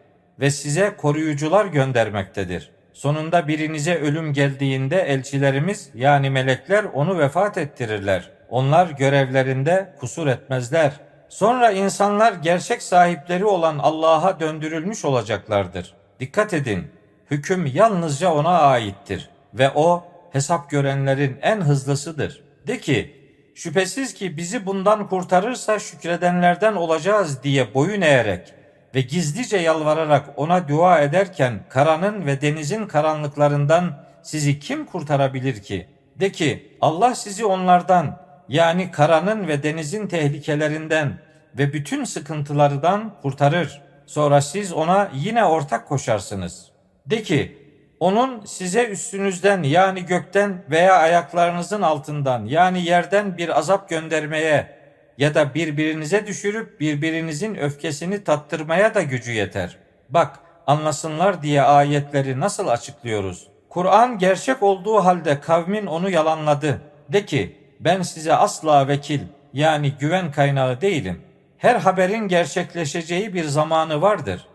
ve 0.40 0.50
size 0.50 0.96
koruyucular 0.96 1.66
göndermektedir. 1.66 2.70
Sonunda 2.92 3.48
birinize 3.48 3.94
ölüm 3.94 4.32
geldiğinde 4.32 5.02
elçilerimiz 5.02 5.90
yani 5.94 6.30
melekler 6.30 6.84
onu 6.84 7.18
vefat 7.18 7.58
ettirirler. 7.58 8.30
Onlar 8.48 8.90
görevlerinde 8.90 9.94
kusur 10.00 10.26
etmezler. 10.26 10.92
Sonra 11.28 11.70
insanlar 11.70 12.32
gerçek 12.32 12.82
sahipleri 12.82 13.44
olan 13.44 13.78
Allah'a 13.78 14.40
döndürülmüş 14.40 15.04
olacaklardır. 15.04 15.94
Dikkat 16.20 16.54
edin, 16.54 16.90
hüküm 17.30 17.66
yalnızca 17.66 18.32
ona 18.32 18.58
aittir 18.58 19.30
ve 19.54 19.70
o 19.74 20.04
hesap 20.32 20.70
görenlerin 20.70 21.38
en 21.42 21.60
hızlısıdır. 21.60 22.42
De 22.66 22.78
ki, 22.78 23.19
Şüphesiz 23.62 24.14
ki 24.14 24.36
bizi 24.36 24.66
bundan 24.66 25.08
kurtarırsa 25.08 25.78
şükredenlerden 25.78 26.74
olacağız 26.74 27.42
diye 27.42 27.74
boyun 27.74 28.00
eğerek 28.00 28.54
ve 28.94 29.00
gizlice 29.00 29.56
yalvararak 29.56 30.28
ona 30.36 30.68
dua 30.68 31.00
ederken 31.00 31.60
karanın 31.68 32.26
ve 32.26 32.40
denizin 32.40 32.86
karanlıklarından 32.86 34.04
sizi 34.22 34.58
kim 34.58 34.86
kurtarabilir 34.86 35.62
ki? 35.62 35.88
De 36.20 36.32
ki 36.32 36.76
Allah 36.80 37.14
sizi 37.14 37.44
onlardan 37.44 38.20
yani 38.48 38.90
karanın 38.90 39.48
ve 39.48 39.62
denizin 39.62 40.06
tehlikelerinden 40.06 41.18
ve 41.58 41.72
bütün 41.72 42.04
sıkıntılardan 42.04 43.14
kurtarır. 43.22 43.82
Sonra 44.06 44.40
siz 44.40 44.72
ona 44.72 45.10
yine 45.14 45.44
ortak 45.44 45.88
koşarsınız. 45.88 46.70
De 47.06 47.22
ki 47.22 47.59
onun 48.00 48.44
size 48.44 48.86
üstünüzden 48.86 49.62
yani 49.62 50.06
gökten 50.06 50.62
veya 50.70 50.96
ayaklarınızın 50.96 51.82
altından 51.82 52.44
yani 52.44 52.84
yerden 52.84 53.38
bir 53.38 53.58
azap 53.58 53.88
göndermeye 53.88 54.80
ya 55.18 55.34
da 55.34 55.54
birbirinize 55.54 56.26
düşürüp 56.26 56.80
birbirinizin 56.80 57.54
öfkesini 57.54 58.24
tattırmaya 58.24 58.94
da 58.94 59.02
gücü 59.02 59.32
yeter. 59.32 59.76
Bak 60.08 60.38
anlasınlar 60.66 61.42
diye 61.42 61.62
ayetleri 61.62 62.40
nasıl 62.40 62.68
açıklıyoruz? 62.68 63.48
Kur'an 63.68 64.18
gerçek 64.18 64.62
olduğu 64.62 65.04
halde 65.04 65.40
kavmin 65.40 65.86
onu 65.86 66.10
yalanladı. 66.10 66.80
De 67.08 67.26
ki 67.26 67.56
ben 67.80 68.02
size 68.02 68.34
asla 68.34 68.88
vekil 68.88 69.20
yani 69.52 69.92
güven 70.00 70.32
kaynağı 70.32 70.80
değilim. 70.80 71.22
Her 71.58 71.76
haberin 71.76 72.28
gerçekleşeceği 72.28 73.34
bir 73.34 73.44
zamanı 73.44 74.02
vardır. 74.02 74.46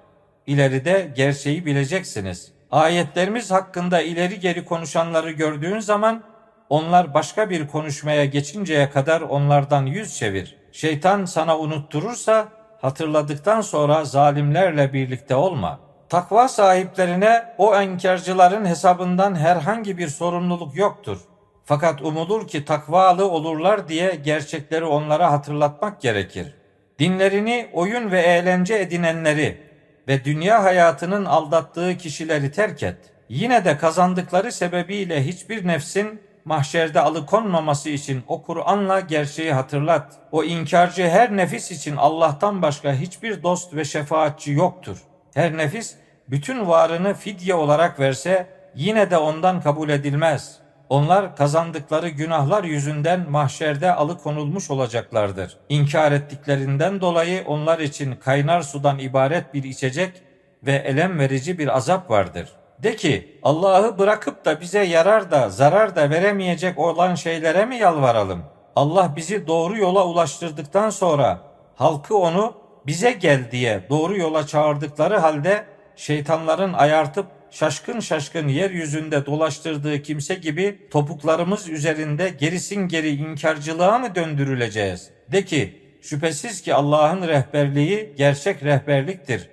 İleride 0.47 1.11
gerçeği 1.15 1.65
bileceksiniz.'' 1.65 2.54
Ayetlerimiz 2.75 3.51
hakkında 3.51 4.01
ileri 4.01 4.39
geri 4.39 4.65
konuşanları 4.65 5.31
gördüğün 5.31 5.79
zaman 5.79 6.23
onlar 6.69 7.13
başka 7.13 7.49
bir 7.49 7.67
konuşmaya 7.67 8.25
geçinceye 8.25 8.89
kadar 8.89 9.21
onlardan 9.21 9.85
yüz 9.85 10.17
çevir. 10.17 10.57
Şeytan 10.71 11.25
sana 11.25 11.57
unutturursa 11.57 12.47
hatırladıktan 12.81 13.61
sonra 13.61 14.05
zalimlerle 14.05 14.93
birlikte 14.93 15.35
olma. 15.35 15.79
Takva 16.09 16.47
sahiplerine 16.47 17.43
o 17.57 17.75
enkarcıların 17.75 18.65
hesabından 18.65 19.35
herhangi 19.35 19.97
bir 19.97 20.07
sorumluluk 20.07 20.75
yoktur. 20.75 21.17
Fakat 21.65 22.01
umulur 22.01 22.47
ki 22.47 22.65
takvalı 22.65 23.29
olurlar 23.31 23.87
diye 23.87 24.15
gerçekleri 24.15 24.85
onlara 24.85 25.31
hatırlatmak 25.31 26.01
gerekir. 26.01 26.55
Dinlerini 26.99 27.69
oyun 27.73 28.11
ve 28.11 28.21
eğlence 28.21 28.75
edinenleri 28.75 29.64
ve 30.07 30.25
dünya 30.25 30.63
hayatının 30.63 31.25
aldattığı 31.25 31.97
kişileri 31.97 32.51
terk 32.51 32.83
et. 32.83 32.97
Yine 33.29 33.65
de 33.65 33.77
kazandıkları 33.77 34.51
sebebiyle 34.51 35.27
hiçbir 35.27 35.67
nefsin 35.67 36.21
mahşerde 36.45 36.99
alıkonmaması 36.99 37.89
için 37.89 38.23
o 38.27 38.41
Kur'an'la 38.41 38.99
gerçeği 38.99 39.53
hatırlat. 39.53 40.13
O 40.31 40.43
inkarcı 40.43 41.09
her 41.09 41.37
nefis 41.37 41.71
için 41.71 41.95
Allah'tan 41.95 42.61
başka 42.61 42.93
hiçbir 42.93 43.43
dost 43.43 43.73
ve 43.73 43.85
şefaatçi 43.85 44.51
yoktur. 44.51 44.97
Her 45.33 45.57
nefis 45.57 45.95
bütün 46.29 46.67
varını 46.67 47.13
fidye 47.13 47.55
olarak 47.55 47.99
verse 47.99 48.47
yine 48.75 49.11
de 49.11 49.17
ondan 49.17 49.61
kabul 49.61 49.89
edilmez. 49.89 50.64
Onlar 50.89 51.35
kazandıkları 51.35 52.09
günahlar 52.09 52.63
yüzünden 52.63 53.29
mahşerde 53.29 53.93
alıkonulmuş 53.93 54.71
olacaklardır. 54.71 55.57
İnkar 55.69 56.11
ettiklerinden 56.11 57.01
dolayı 57.01 57.43
onlar 57.47 57.79
için 57.79 58.15
kaynar 58.15 58.61
sudan 58.61 58.99
ibaret 58.99 59.53
bir 59.53 59.63
içecek 59.63 60.21
ve 60.63 60.73
elem 60.73 61.19
verici 61.19 61.57
bir 61.59 61.77
azap 61.77 62.09
vardır. 62.09 62.49
De 62.83 62.95
ki 62.95 63.39
Allah'ı 63.43 63.99
bırakıp 63.99 64.45
da 64.45 64.61
bize 64.61 64.83
yarar 64.83 65.31
da 65.31 65.49
zarar 65.49 65.95
da 65.95 66.09
veremeyecek 66.09 66.79
olan 66.79 67.15
şeylere 67.15 67.65
mi 67.65 67.75
yalvaralım? 67.75 68.43
Allah 68.75 69.13
bizi 69.15 69.47
doğru 69.47 69.77
yola 69.77 70.05
ulaştırdıktan 70.05 70.89
sonra 70.89 71.39
halkı 71.75 72.17
onu 72.17 72.53
bize 72.87 73.11
gel 73.11 73.51
diye 73.51 73.87
doğru 73.89 74.17
yola 74.17 74.47
çağırdıkları 74.47 75.17
halde 75.17 75.65
şeytanların 75.95 76.73
ayartıp 76.73 77.25
şaşkın 77.51 77.99
şaşkın 77.99 78.47
yeryüzünde 78.47 79.25
dolaştırdığı 79.25 80.01
kimse 80.01 80.35
gibi 80.35 80.87
topuklarımız 80.91 81.69
üzerinde 81.69 82.29
gerisin 82.29 82.87
geri 82.87 83.09
inkarcılığa 83.09 83.97
mı 83.97 84.15
döndürüleceğiz? 84.15 85.09
De 85.31 85.45
ki 85.45 85.81
şüphesiz 86.01 86.61
ki 86.61 86.73
Allah'ın 86.73 87.27
rehberliği 87.27 88.13
gerçek 88.17 88.63
rehberliktir. 88.63 89.49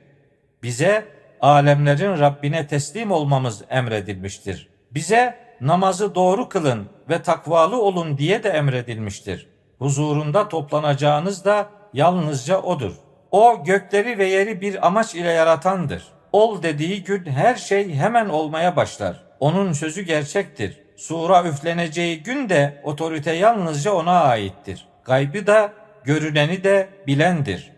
Bize 0.63 1.05
alemlerin 1.41 2.19
Rabbine 2.21 2.67
teslim 2.67 3.11
olmamız 3.11 3.63
emredilmiştir. 3.71 4.69
Bize 4.91 5.39
namazı 5.61 6.15
doğru 6.15 6.49
kılın 6.49 6.89
ve 7.09 7.23
takvalı 7.23 7.83
olun 7.83 8.19
diye 8.19 8.43
de 8.43 8.49
emredilmiştir. 8.49 9.49
Huzurunda 9.79 10.49
toplanacağınız 10.49 11.45
da 11.45 11.71
yalnızca 11.95 12.59
O'dur. 12.59 12.93
O 13.31 13.65
gökleri 13.65 14.19
ve 14.19 14.27
yeri 14.27 14.61
bir 14.61 14.87
amaç 14.87 15.15
ile 15.15 15.31
yaratandır. 15.31 16.09
Ol 16.33 16.63
dediği 16.63 17.05
gün 17.05 17.27
her 17.27 17.55
şey 17.55 17.95
hemen 17.95 18.29
olmaya 18.29 18.77
başlar. 18.77 19.25
Onun 19.41 19.73
sözü 19.73 20.03
gerçektir. 20.03 20.79
Sura 20.97 21.45
üfleneceği 21.45 22.23
gün 22.23 22.49
de 22.49 22.81
otorite 22.85 23.33
yalnızca 23.33 23.93
ona 23.93 24.21
aittir. 24.21 24.89
Gaybı 25.05 25.47
da 25.47 25.73
görüneni 26.05 26.65
de 26.65 26.89
bilendir. 27.07 27.73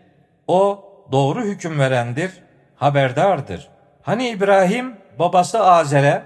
O 0.47 0.85
doğru 1.11 1.43
hüküm 1.43 1.79
verendir, 1.79 2.31
haberdardır. 2.75 3.67
Hani 4.01 4.29
İbrahim 4.29 4.95
babası 5.19 5.59
Azer'e 5.59 6.23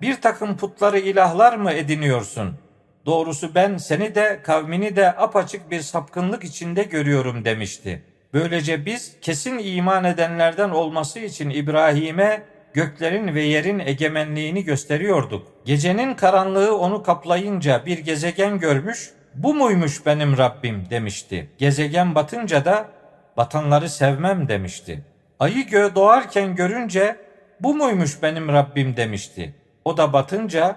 bir 0.00 0.20
takım 0.20 0.56
putları 0.56 0.98
ilahlar 0.98 1.56
mı 1.56 1.72
ediniyorsun? 1.72 2.58
Doğrusu 3.06 3.54
ben 3.54 3.76
seni 3.76 4.14
de 4.14 4.40
kavmini 4.42 4.96
de 4.96 5.16
apaçık 5.16 5.70
bir 5.70 5.80
sapkınlık 5.80 6.44
içinde 6.44 6.82
görüyorum 6.82 7.44
demişti. 7.44 8.02
Böylece 8.32 8.86
biz 8.86 9.20
kesin 9.20 9.58
iman 9.58 10.04
edenlerden 10.04 10.70
olması 10.70 11.18
için 11.18 11.50
İbrahim'e 11.50 12.42
göklerin 12.72 13.34
ve 13.34 13.42
yerin 13.42 13.78
egemenliğini 13.78 14.64
gösteriyorduk. 14.64 15.46
Gecenin 15.64 16.14
karanlığı 16.14 16.78
onu 16.78 17.02
kaplayınca 17.02 17.86
bir 17.86 17.98
gezegen 17.98 18.58
görmüş, 18.58 19.10
bu 19.34 19.54
muymuş 19.54 20.06
benim 20.06 20.38
Rabbim 20.38 20.90
demişti. 20.90 21.50
Gezegen 21.58 22.14
batınca 22.14 22.64
da 22.64 22.88
batanları 23.36 23.88
sevmem 23.88 24.48
demişti. 24.48 25.04
Ayı 25.40 25.66
göğe 25.66 25.94
doğarken 25.94 26.56
görünce 26.56 27.16
bu 27.60 27.74
muymuş 27.74 28.22
benim 28.22 28.48
Rabbim 28.48 28.96
demişti. 28.96 29.54
O 29.84 29.96
da 29.96 30.12
batınca 30.12 30.76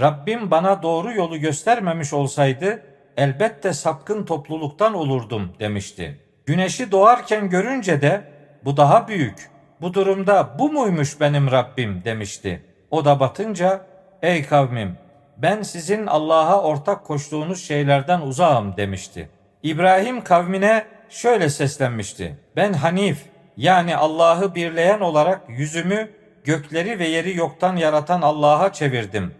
Rabbim 0.00 0.50
bana 0.50 0.82
doğru 0.82 1.12
yolu 1.12 1.38
göstermemiş 1.38 2.12
olsaydı 2.12 2.82
elbette 3.16 3.72
sapkın 3.72 4.24
topluluktan 4.24 4.94
olurdum 4.94 5.52
demişti. 5.60 6.25
Güneşi 6.46 6.92
doğarken 6.92 7.50
görünce 7.50 8.02
de 8.02 8.24
bu 8.64 8.76
daha 8.76 9.08
büyük. 9.08 9.50
Bu 9.80 9.94
durumda 9.94 10.56
bu 10.58 10.72
muymuş 10.72 11.20
benim 11.20 11.50
Rabbim 11.50 12.02
demişti. 12.04 12.62
O 12.90 13.04
da 13.04 13.20
batınca 13.20 13.86
ey 14.22 14.46
kavmim 14.46 14.98
ben 15.36 15.62
sizin 15.62 16.06
Allah'a 16.06 16.62
ortak 16.62 17.04
koştuğunuz 17.04 17.64
şeylerden 17.64 18.20
uzağım 18.20 18.76
demişti. 18.76 19.28
İbrahim 19.62 20.24
kavmine 20.24 20.84
şöyle 21.08 21.48
seslenmişti. 21.48 22.36
Ben 22.56 22.72
Hanif 22.72 23.18
yani 23.56 23.96
Allah'ı 23.96 24.54
birleyen 24.54 25.00
olarak 25.00 25.40
yüzümü 25.48 26.10
gökleri 26.44 26.98
ve 26.98 27.08
yeri 27.08 27.36
yoktan 27.36 27.76
yaratan 27.76 28.22
Allah'a 28.22 28.72
çevirdim 28.72 29.34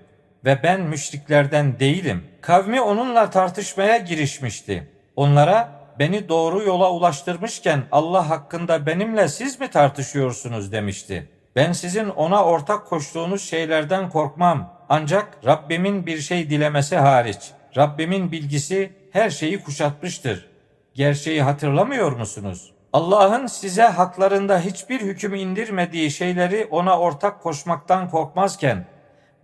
ve 0.45 0.63
ben 0.63 0.81
müşriklerden 0.81 1.81
değilim. 1.81 2.25
Kavmi 2.41 2.81
onunla 2.81 3.31
tartışmaya 3.31 3.97
girişmişti. 3.97 4.91
Onlara 5.17 5.76
beni 5.99 6.29
doğru 6.29 6.63
yola 6.63 6.93
ulaştırmışken 6.93 7.83
Allah 7.93 8.31
hakkında 8.31 8.87
benimle 8.87 9.29
siz 9.29 9.61
mi 9.61 9.71
tartışıyorsunuz 9.71 10.73
demişti. 10.73 11.29
Ben 11.57 11.73
sizin 11.73 12.09
ona 12.09 12.45
ortak 12.45 12.87
koştuğunuz 12.87 13.43
şeylerden 13.43 14.11
korkmam. 14.11 14.77
Ancak 14.89 15.39
Rabbimin 15.47 16.07
bir 16.07 16.19
şey 16.19 16.51
dilemesi 16.51 16.97
hariç. 16.97 17.39
Rabbimin 17.77 18.33
bilgisi 18.33 18.93
her 19.11 19.31
şeyi 19.31 19.63
kuşatmıştır. 19.63 20.49
Gerçeği 20.95 21.43
hatırlamıyor 21.43 22.13
musunuz? 22.13 22.73
Allah'ın 22.93 23.47
size 23.47 23.83
haklarında 23.83 24.61
hiçbir 24.61 25.01
hüküm 25.01 25.35
indirmediği 25.35 26.11
şeyleri 26.11 26.69
ona 26.71 26.99
ortak 26.99 27.43
koşmaktan 27.43 28.11
korkmazken 28.11 28.87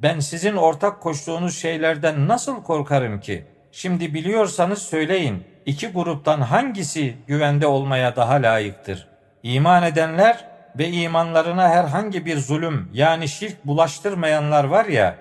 ben 0.02 0.20
sizin 0.20 0.56
ortak 0.56 1.00
koştuğunuz 1.00 1.58
şeylerden 1.58 2.28
nasıl 2.28 2.62
korkarım 2.62 3.20
ki? 3.20 3.44
Şimdi 3.72 4.14
biliyorsanız 4.14 4.82
söyleyin. 4.82 5.44
İki 5.66 5.88
gruptan 5.88 6.40
hangisi 6.40 7.14
güvende 7.26 7.66
olmaya 7.66 8.16
daha 8.16 8.34
layıktır? 8.34 9.08
İman 9.42 9.82
edenler 9.82 10.44
ve 10.78 10.88
imanlarına 10.88 11.68
herhangi 11.68 12.26
bir 12.26 12.38
zulüm 12.38 12.90
yani 12.92 13.28
şirk 13.28 13.66
bulaştırmayanlar 13.66 14.64
var 14.64 14.84
ya, 14.84 15.16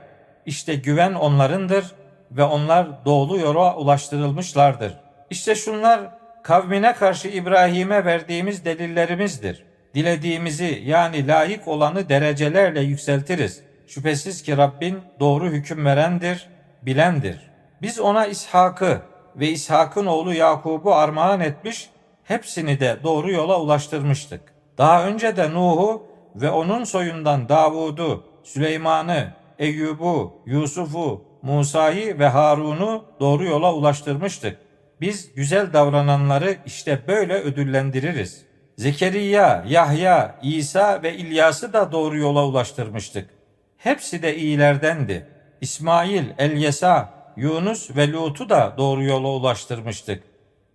işte 0.45 0.75
güven 0.75 1.13
onlarındır 1.13 1.85
ve 2.31 2.43
onlar 2.43 3.05
doğru 3.05 3.37
yola 3.37 3.75
ulaştırılmışlardır. 3.75 4.93
İşte 5.29 5.55
şunlar 5.55 6.01
kavmine 6.43 6.93
karşı 6.93 7.27
İbrahim'e 7.27 8.05
verdiğimiz 8.05 8.65
delillerimizdir. 8.65 9.63
Dilediğimizi 9.95 10.81
yani 10.85 11.27
layık 11.27 11.67
olanı 11.67 12.09
derecelerle 12.09 12.81
yükseltiriz. 12.81 13.61
Şüphesiz 13.87 14.43
ki 14.43 14.57
Rabbin 14.57 14.99
doğru 15.19 15.49
hüküm 15.49 15.85
verendir, 15.85 16.49
bilendir. 16.81 17.51
Biz 17.81 17.99
ona 17.99 18.27
İshak'ı 18.27 19.01
ve 19.35 19.49
İshak'ın 19.49 20.05
oğlu 20.05 20.33
Yakub'u 20.33 20.93
armağan 20.93 21.39
etmiş, 21.39 21.89
hepsini 22.23 22.79
de 22.79 22.97
doğru 23.03 23.31
yola 23.31 23.61
ulaştırmıştık. 23.61 24.41
Daha 24.77 25.05
önce 25.05 25.37
de 25.37 25.53
Nuh'u 25.53 26.03
ve 26.35 26.49
onun 26.49 26.83
soyundan 26.83 27.49
Davud'u, 27.49 28.23
Süleyman'ı, 28.43 29.33
Eyyub'u, 29.59 30.33
Yusuf'u, 30.45 31.21
Musa'yı 31.41 32.19
ve 32.19 32.27
Harun'u 32.27 33.05
doğru 33.19 33.45
yola 33.45 33.73
ulaştırmıştık. 33.73 34.57
Biz 35.01 35.33
güzel 35.33 35.73
davrananları 35.73 36.57
işte 36.65 37.01
böyle 37.07 37.33
ödüllendiririz. 37.33 38.45
Zekeriya, 38.77 39.65
Yahya, 39.67 40.35
İsa 40.43 41.03
ve 41.03 41.17
İlyas'ı 41.17 41.73
da 41.73 41.91
doğru 41.91 42.17
yola 42.17 42.45
ulaştırmıştık. 42.45 43.29
Hepsi 43.77 44.23
de 44.23 44.37
iyilerdendi. 44.37 45.27
İsmail, 45.61 46.23
Elyesa, 46.37 47.13
Yunus 47.35 47.95
ve 47.95 48.11
Lut'u 48.11 48.49
da 48.49 48.73
doğru 48.77 49.03
yola 49.03 49.27
ulaştırmıştık. 49.27 50.23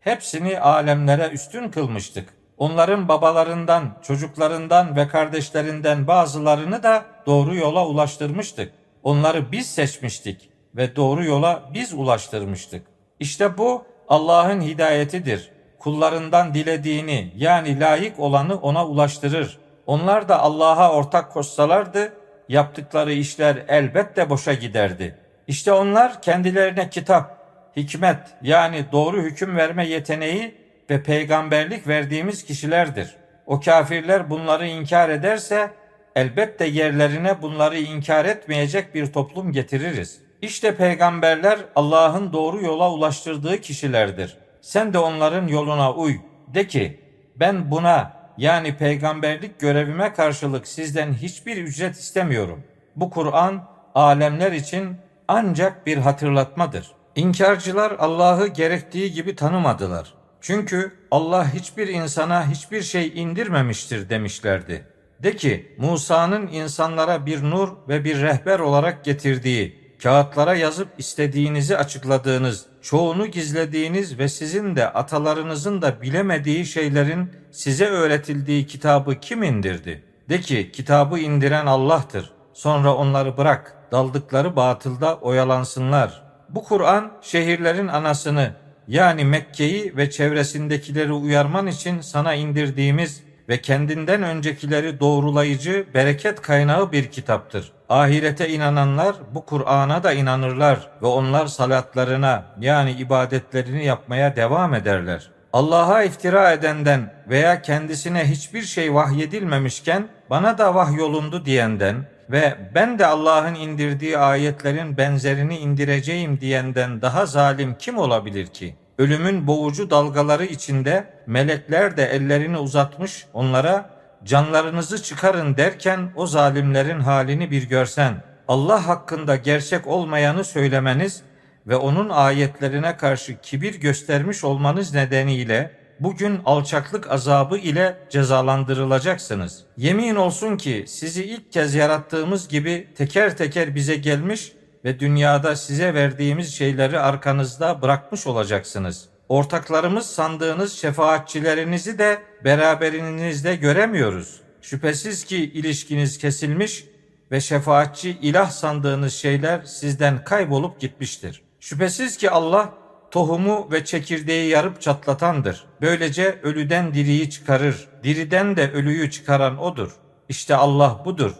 Hepsini 0.00 0.60
alemlere 0.60 1.28
üstün 1.28 1.70
kılmıştık. 1.70 2.28
Onların 2.58 3.08
babalarından, 3.08 3.98
çocuklarından 4.02 4.96
ve 4.96 5.08
kardeşlerinden 5.08 6.06
bazılarını 6.06 6.82
da 6.82 7.04
doğru 7.26 7.54
yola 7.54 7.86
ulaştırmıştık. 7.86 8.72
Onları 9.02 9.52
biz 9.52 9.66
seçmiştik 9.66 10.50
ve 10.76 10.96
doğru 10.96 11.24
yola 11.24 11.62
biz 11.74 11.94
ulaştırmıştık. 11.94 12.86
İşte 13.20 13.58
bu 13.58 13.84
Allah'ın 14.08 14.60
hidayetidir. 14.60 15.50
Kullarından 15.78 16.54
dilediğini 16.54 17.32
yani 17.36 17.80
layık 17.80 18.20
olanı 18.20 18.56
ona 18.56 18.86
ulaştırır. 18.86 19.58
Onlar 19.86 20.28
da 20.28 20.40
Allah'a 20.40 20.92
ortak 20.92 21.32
koşsalardı 21.32 22.12
yaptıkları 22.48 23.12
işler 23.12 23.64
elbette 23.68 24.30
boşa 24.30 24.54
giderdi. 24.54 25.18
İşte 25.48 25.72
onlar 25.72 26.22
kendilerine 26.22 26.90
kitap, 26.90 27.36
hikmet 27.76 28.18
yani 28.42 28.84
doğru 28.92 29.22
hüküm 29.22 29.56
verme 29.56 29.86
yeteneği 29.86 30.54
ve 30.90 31.02
peygamberlik 31.02 31.88
verdiğimiz 31.88 32.44
kişilerdir. 32.44 33.16
O 33.46 33.60
kafirler 33.60 34.30
bunları 34.30 34.66
inkar 34.66 35.08
ederse 35.08 35.70
elbette 36.16 36.66
yerlerine 36.66 37.42
bunları 37.42 37.78
inkar 37.78 38.24
etmeyecek 38.24 38.94
bir 38.94 39.12
toplum 39.12 39.52
getiririz. 39.52 40.20
İşte 40.42 40.74
peygamberler 40.76 41.58
Allah'ın 41.76 42.32
doğru 42.32 42.62
yola 42.62 42.92
ulaştırdığı 42.92 43.60
kişilerdir. 43.60 44.36
Sen 44.60 44.92
de 44.92 44.98
onların 44.98 45.46
yoluna 45.46 45.94
uy. 45.94 46.16
De 46.48 46.66
ki 46.66 47.00
ben 47.36 47.70
buna 47.70 48.12
yani 48.38 48.76
peygamberlik 48.76 49.60
görevime 49.60 50.12
karşılık 50.12 50.68
sizden 50.68 51.12
hiçbir 51.12 51.56
ücret 51.56 51.96
istemiyorum. 51.96 52.64
Bu 52.96 53.10
Kur'an 53.10 53.68
alemler 53.94 54.52
için 54.52 54.96
ancak 55.28 55.86
bir 55.86 55.98
hatırlatmadır. 55.98 56.90
İnkarcılar 57.16 57.96
Allah'ı 57.98 58.46
gerektiği 58.46 59.12
gibi 59.12 59.36
tanımadılar. 59.36 60.14
Çünkü 60.40 60.92
Allah 61.10 61.54
hiçbir 61.54 61.88
insana 61.88 62.50
hiçbir 62.50 62.82
şey 62.82 63.12
indirmemiştir 63.14 64.10
demişlerdi. 64.10 64.86
De 65.22 65.36
ki 65.36 65.74
Musa'nın 65.78 66.46
insanlara 66.46 67.26
bir 67.26 67.42
nur 67.42 67.68
ve 67.88 68.04
bir 68.04 68.22
rehber 68.22 68.58
olarak 68.58 69.04
getirdiği, 69.04 69.96
kağıtlara 70.02 70.54
yazıp 70.54 70.88
istediğinizi 70.98 71.76
açıkladığınız, 71.76 72.66
çoğunu 72.82 73.26
gizlediğiniz 73.26 74.18
ve 74.18 74.28
sizin 74.28 74.76
de 74.76 74.92
atalarınızın 74.92 75.82
da 75.82 76.02
bilemediği 76.02 76.66
şeylerin 76.66 77.30
size 77.50 77.86
öğretildiği 77.86 78.66
kitabı 78.66 79.20
kim 79.20 79.42
indirdi? 79.42 80.04
De 80.28 80.40
ki 80.40 80.72
kitabı 80.72 81.18
indiren 81.18 81.66
Allah'tır. 81.66 82.32
Sonra 82.52 82.94
onları 82.94 83.36
bırak, 83.36 83.75
daldıkları 83.92 84.56
batılda 84.56 85.16
oyalansınlar. 85.16 86.22
Bu 86.48 86.64
Kur'an 86.64 87.12
şehirlerin 87.22 87.88
anasını 87.88 88.50
yani 88.88 89.24
Mekke'yi 89.24 89.96
ve 89.96 90.10
çevresindekileri 90.10 91.12
uyarman 91.12 91.66
için 91.66 92.00
sana 92.00 92.34
indirdiğimiz 92.34 93.22
ve 93.48 93.60
kendinden 93.60 94.22
öncekileri 94.22 95.00
doğrulayıcı 95.00 95.86
bereket 95.94 96.42
kaynağı 96.42 96.92
bir 96.92 97.10
kitaptır. 97.10 97.72
Ahirete 97.88 98.48
inananlar 98.48 99.16
bu 99.34 99.44
Kur'an'a 99.44 100.02
da 100.02 100.12
inanırlar 100.12 100.90
ve 101.02 101.06
onlar 101.06 101.46
salatlarına 101.46 102.44
yani 102.60 102.92
ibadetlerini 102.92 103.84
yapmaya 103.84 104.36
devam 104.36 104.74
ederler. 104.74 105.30
Allah'a 105.52 106.02
iftira 106.02 106.52
edenden 106.52 107.14
veya 107.28 107.62
kendisine 107.62 108.24
hiçbir 108.24 108.62
şey 108.62 108.94
vahyedilmemişken 108.94 110.08
bana 110.30 110.58
da 110.58 110.74
vahyolundu 110.74 111.44
diyenden 111.44 111.96
ve 112.30 112.56
ben 112.74 112.98
de 112.98 113.06
Allah'ın 113.06 113.54
indirdiği 113.54 114.18
ayetlerin 114.18 114.96
benzerini 114.96 115.58
indireceğim 115.58 116.40
diyenden 116.40 117.02
daha 117.02 117.26
zalim 117.26 117.74
kim 117.78 117.98
olabilir 117.98 118.46
ki? 118.46 118.76
Ölümün 118.98 119.46
boğucu 119.46 119.90
dalgaları 119.90 120.44
içinde 120.44 121.06
melekler 121.26 121.96
de 121.96 122.04
ellerini 122.04 122.58
uzatmış 122.58 123.26
onlara 123.32 123.90
canlarınızı 124.24 125.02
çıkarın 125.02 125.56
derken 125.56 126.10
o 126.16 126.26
zalimlerin 126.26 127.00
halini 127.00 127.50
bir 127.50 127.68
görsen. 127.68 128.22
Allah 128.48 128.86
hakkında 128.86 129.36
gerçek 129.36 129.86
olmayanı 129.86 130.44
söylemeniz 130.44 131.22
ve 131.66 131.76
onun 131.76 132.08
ayetlerine 132.08 132.96
karşı 132.96 133.40
kibir 133.40 133.80
göstermiş 133.80 134.44
olmanız 134.44 134.94
nedeniyle 134.94 135.70
bugün 136.00 136.40
alçaklık 136.44 137.10
azabı 137.10 137.58
ile 137.58 137.98
cezalandırılacaksınız. 138.10 139.64
Yemin 139.76 140.14
olsun 140.14 140.56
ki 140.56 140.84
sizi 140.88 141.24
ilk 141.24 141.52
kez 141.52 141.74
yarattığımız 141.74 142.48
gibi 142.48 142.88
teker 142.94 143.36
teker 143.36 143.74
bize 143.74 143.96
gelmiş 143.96 144.52
ve 144.84 145.00
dünyada 145.00 145.56
size 145.56 145.94
verdiğimiz 145.94 146.54
şeyleri 146.54 146.98
arkanızda 146.98 147.82
bırakmış 147.82 148.26
olacaksınız. 148.26 149.08
Ortaklarımız 149.28 150.06
sandığınız 150.06 150.72
şefaatçilerinizi 150.72 151.98
de 151.98 152.18
beraberinizde 152.44 153.56
göremiyoruz. 153.56 154.40
Şüphesiz 154.62 155.24
ki 155.24 155.36
ilişkiniz 155.36 156.18
kesilmiş 156.18 156.84
ve 157.30 157.40
şefaatçi 157.40 158.10
ilah 158.10 158.50
sandığınız 158.50 159.14
şeyler 159.14 159.62
sizden 159.62 160.24
kaybolup 160.24 160.80
gitmiştir. 160.80 161.42
Şüphesiz 161.60 162.16
ki 162.16 162.30
Allah 162.30 162.74
tohumu 163.10 163.68
ve 163.72 163.84
çekirdeği 163.84 164.50
yarıp 164.50 164.80
çatlatandır. 164.80 165.64
Böylece 165.80 166.40
ölüden 166.42 166.94
diriyi 166.94 167.30
çıkarır, 167.30 167.88
diriden 168.02 168.56
de 168.56 168.72
ölüyü 168.72 169.10
çıkaran 169.10 169.58
odur. 169.58 169.90
İşte 170.28 170.56
Allah 170.56 171.02
budur. 171.04 171.32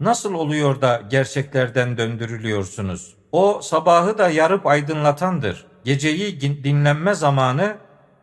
Nasıl 0.00 0.34
oluyor 0.34 0.80
da 0.80 1.02
gerçeklerden 1.10 1.98
döndürülüyorsunuz? 1.98 3.14
O 3.32 3.60
sabahı 3.62 4.18
da 4.18 4.28
yarıp 4.28 4.66
aydınlatandır. 4.66 5.66
Geceyi 5.84 6.40
dinlenme 6.40 7.14
zamanı 7.14 7.76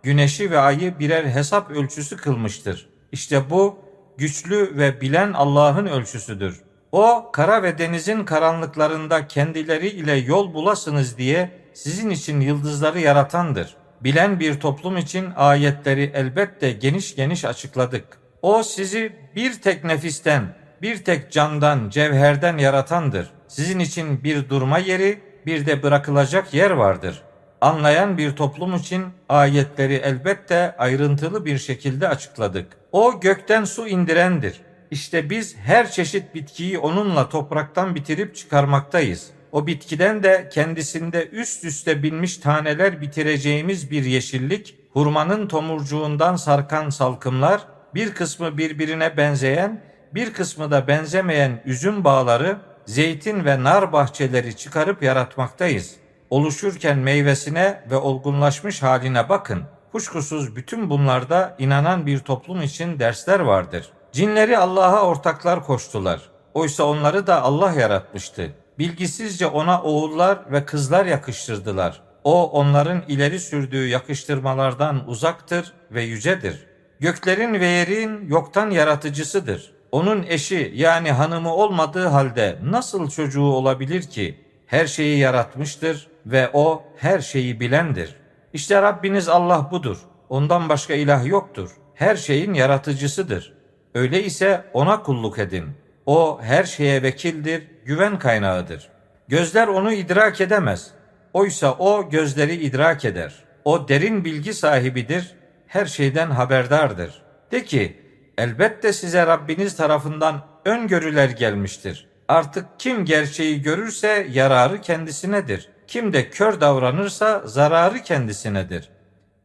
güneşi 0.04 0.51
ve 0.51 0.60
ayı 0.60 0.99
birer 0.99 1.25
hesap 1.25 1.71
ölçüsü 1.71 2.17
kılmıştır. 2.17 2.89
İşte 3.12 3.49
bu 3.49 3.77
güçlü 4.17 4.77
ve 4.77 5.01
bilen 5.01 5.34
Allah'ın 5.34 5.86
ölçüsüdür. 5.86 6.62
O 6.91 7.32
kara 7.34 7.63
ve 7.63 7.77
denizin 7.77 8.25
karanlıklarında 8.25 9.27
kendileri 9.27 9.88
ile 9.88 10.13
yol 10.13 10.54
bulasınız 10.54 11.17
diye 11.17 11.61
sizin 11.73 12.10
için 12.10 12.41
yıldızları 12.41 12.99
yaratandır. 12.99 13.75
Bilen 14.01 14.39
bir 14.39 14.60
toplum 14.60 14.97
için 14.97 15.29
ayetleri 15.36 16.12
elbette 16.13 16.71
geniş 16.71 17.15
geniş 17.15 17.45
açıkladık. 17.45 18.03
O 18.41 18.63
sizi 18.63 19.15
bir 19.36 19.62
tek 19.62 19.84
nefisten, 19.84 20.55
bir 20.81 21.03
tek 21.03 21.31
candan, 21.31 21.89
cevherden 21.89 22.57
yaratandır. 22.57 23.29
Sizin 23.47 23.79
için 23.79 24.23
bir 24.23 24.49
durma 24.49 24.77
yeri, 24.77 25.19
bir 25.45 25.65
de 25.65 25.84
bırakılacak 25.84 26.53
yer 26.53 26.71
vardır. 26.71 27.21
Anlayan 27.62 28.17
bir 28.17 28.36
toplum 28.36 28.75
için 28.75 29.05
ayetleri 29.29 29.93
elbette 29.93 30.75
ayrıntılı 30.77 31.45
bir 31.45 31.57
şekilde 31.57 32.07
açıkladık. 32.07 32.67
O 32.91 33.19
gökten 33.19 33.63
su 33.63 33.88
indirendir. 33.88 34.62
İşte 34.91 35.29
biz 35.29 35.57
her 35.57 35.91
çeşit 35.91 36.36
bitkiyi 36.36 36.77
onunla 36.77 37.29
topraktan 37.29 37.95
bitirip 37.95 38.36
çıkarmaktayız. 38.36 39.31
O 39.51 39.67
bitkiden 39.67 40.23
de 40.23 40.49
kendisinde 40.51 41.27
üst 41.27 41.63
üste 41.63 42.03
binmiş 42.03 42.37
taneler 42.37 43.01
bitireceğimiz 43.01 43.91
bir 43.91 44.05
yeşillik, 44.05 44.75
hurmanın 44.93 45.47
tomurcuğundan 45.47 46.35
sarkan 46.35 46.89
salkımlar, 46.89 47.61
bir 47.95 48.13
kısmı 48.13 48.57
birbirine 48.57 49.17
benzeyen, 49.17 49.81
bir 50.13 50.33
kısmı 50.33 50.71
da 50.71 50.87
benzemeyen 50.87 51.61
üzüm 51.65 52.03
bağları, 52.03 52.57
zeytin 52.85 53.45
ve 53.45 53.63
nar 53.63 53.93
bahçeleri 53.93 54.57
çıkarıp 54.57 55.03
yaratmaktayız. 55.03 55.95
Oluşurken 56.29 56.97
meyvesine 56.97 57.83
ve 57.91 57.95
olgunlaşmış 57.95 58.83
haline 58.83 59.29
bakın. 59.29 59.63
Kuşkusuz 59.91 60.55
bütün 60.55 60.89
bunlarda 60.89 61.55
inanan 61.59 62.05
bir 62.05 62.19
toplum 62.19 62.61
için 62.61 62.99
dersler 62.99 63.39
vardır. 63.39 63.89
Cinleri 64.11 64.57
Allah'a 64.57 65.01
ortaklar 65.01 65.63
koştular. 65.63 66.21
Oysa 66.53 66.83
onları 66.83 67.27
da 67.27 67.41
Allah 67.41 67.71
yaratmıştı. 67.71 68.53
Bilgisizce 68.81 69.47
ona 69.47 69.81
oğullar 69.81 70.51
ve 70.51 70.65
kızlar 70.65 71.05
yakıştırdılar. 71.05 72.01
O 72.23 72.51
onların 72.51 73.01
ileri 73.07 73.39
sürdüğü 73.39 73.87
yakıştırmalardan 73.87 75.09
uzaktır 75.09 75.73
ve 75.91 76.03
yücedir. 76.03 76.67
Göklerin 76.99 77.53
ve 77.53 77.65
yerin 77.65 78.27
yoktan 78.27 78.69
yaratıcısıdır. 78.69 79.73
Onun 79.91 80.23
eşi 80.23 80.71
yani 80.75 81.11
hanımı 81.11 81.53
olmadığı 81.53 82.07
halde 82.07 82.59
nasıl 82.63 83.09
çocuğu 83.09 83.43
olabilir 83.43 84.01
ki? 84.01 84.39
Her 84.67 84.87
şeyi 84.87 85.19
yaratmıştır 85.19 86.07
ve 86.25 86.49
o 86.53 86.83
her 86.97 87.19
şeyi 87.19 87.59
bilendir. 87.59 88.15
İşte 88.53 88.81
Rabbiniz 88.81 89.29
Allah 89.29 89.67
budur. 89.71 89.97
Ondan 90.29 90.69
başka 90.69 90.93
ilah 90.93 91.25
yoktur. 91.25 91.71
Her 91.93 92.15
şeyin 92.15 92.53
yaratıcısıdır. 92.53 93.53
Öyle 93.95 94.23
ise 94.23 94.65
ona 94.73 95.03
kulluk 95.03 95.39
edin. 95.39 95.65
O 96.05 96.39
her 96.41 96.63
şeye 96.63 97.03
vekildir, 97.03 97.63
güven 97.85 98.19
kaynağıdır. 98.19 98.89
Gözler 99.27 99.67
onu 99.67 99.93
idrak 99.93 100.41
edemez. 100.41 100.91
Oysa 101.33 101.73
o 101.73 102.09
gözleri 102.09 102.55
idrak 102.55 103.05
eder. 103.05 103.33
O 103.65 103.87
derin 103.87 104.25
bilgi 104.25 104.53
sahibidir, 104.53 105.35
her 105.67 105.85
şeyden 105.85 106.29
haberdardır. 106.29 107.21
De 107.51 107.65
ki, 107.65 107.97
elbette 108.37 108.93
size 108.93 109.27
Rabbiniz 109.27 109.75
tarafından 109.75 110.45
öngörüler 110.65 111.29
gelmiştir. 111.29 112.07
Artık 112.27 112.65
kim 112.79 113.05
gerçeği 113.05 113.61
görürse 113.61 114.27
yararı 114.31 114.81
kendisinedir. 114.81 115.69
Kim 115.87 116.13
de 116.13 116.29
kör 116.29 116.61
davranırsa 116.61 117.41
zararı 117.45 118.03
kendisinedir. 118.03 118.89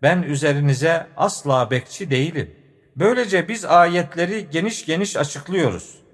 Ben 0.03 0.23
üzerinize 0.23 1.07
asla 1.17 1.71
bekçi 1.71 2.11
değilim. 2.11 2.51
Böylece 2.97 3.49
biz 3.49 3.65
ayetleri 3.65 4.51
geniş 4.51 4.87
geniş 4.87 5.17
açıklıyoruz. 5.17 6.06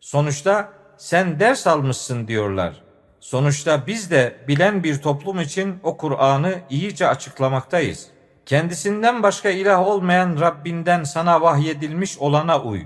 Sonuçta 0.00 0.72
sen 0.96 1.40
ders 1.40 1.66
almışsın 1.66 2.28
diyorlar. 2.28 2.82
Sonuçta 3.20 3.86
biz 3.86 4.10
de 4.10 4.36
bilen 4.48 4.84
bir 4.84 5.02
toplum 5.02 5.40
için 5.40 5.78
o 5.82 5.96
Kur'an'ı 5.96 6.54
iyice 6.70 7.08
açıklamaktayız. 7.08 8.06
Kendisinden 8.46 9.22
başka 9.22 9.50
ilah 9.50 9.86
olmayan 9.86 10.40
Rabbinden 10.40 11.04
sana 11.04 11.40
vahyedilmiş 11.40 12.18
olana 12.18 12.62
uy. 12.62 12.82